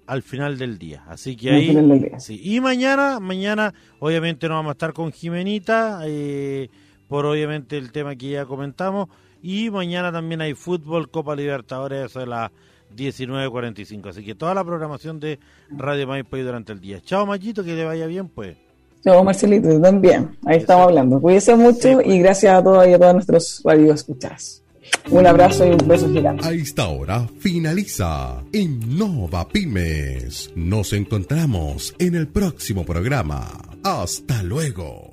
al 0.07 0.23
final 0.23 0.59
del 0.59 0.79
día. 0.79 1.05
Así 1.07 1.37
que 1.37 1.51
ahí. 1.51 2.11
Sí. 2.19 2.41
Y 2.43 2.61
mañana, 2.61 3.21
mañana, 3.21 3.75
obviamente 4.01 4.49
no 4.49 4.55
vamos 4.55 4.71
a 4.71 4.73
estar 4.73 4.93
con 4.93 5.13
Jimenita, 5.13 6.01
eh, 6.07 6.69
por 7.09 7.27
obviamente 7.27 7.77
el 7.77 7.93
tema 7.93 8.17
que 8.17 8.31
ya 8.31 8.47
comentamos. 8.47 9.09
Y 9.43 9.71
mañana 9.71 10.13
también 10.13 10.41
hay 10.41 10.55
fútbol, 10.55 11.11
Copa 11.11 11.37
Libertadores, 11.37 12.07
eso 12.07 12.21
es 12.21 12.29
las 12.29 12.51
19.45. 12.97 14.09
Así 14.09 14.25
que 14.25 14.35
toda 14.35 14.55
la 14.55 14.65
programación 14.65 15.21
de 15.21 15.39
Radio 15.71 16.07
Maipo 16.07 16.37
durante 16.37 16.73
el 16.73 16.81
día. 16.81 17.01
Chao, 17.01 17.27
Mayito, 17.27 17.65
que 17.65 17.75
le 17.75 17.85
vaya 17.85 18.07
bien, 18.07 18.29
pues. 18.29 18.57
Chao, 19.05 19.23
Marcelito, 19.23 19.81
también. 19.81 20.37
Ahí 20.45 20.59
estamos 20.59 20.89
hablando. 20.89 21.21
Cuídense 21.21 21.55
mucho 21.55 22.01
y 22.01 22.05
pues. 22.05 22.19
gracias 22.21 22.55
a 22.55 22.63
todos 22.63 22.87
y 22.87 22.93
a 22.93 22.99
todos 22.99 23.15
nuestros 23.15 23.61
varios 23.63 24.01
escuchas. 24.01 24.63
Un 25.11 25.27
abrazo 25.27 25.67
y 25.67 25.71
un 25.71 25.89
beso 25.89 26.09
gigante. 26.11 26.47
A 26.47 26.53
esta 26.53 26.89
hora 26.89 27.29
finaliza 27.39 28.43
Innova 28.53 29.47
Pymes. 29.49 30.51
Nos 30.57 30.93
encontramos 30.93 31.95
en 31.99 32.15
el 32.15 32.29
próximo 32.29 32.85
programa. 32.85 33.47
Hasta 33.85 34.43
luego. 34.43 35.08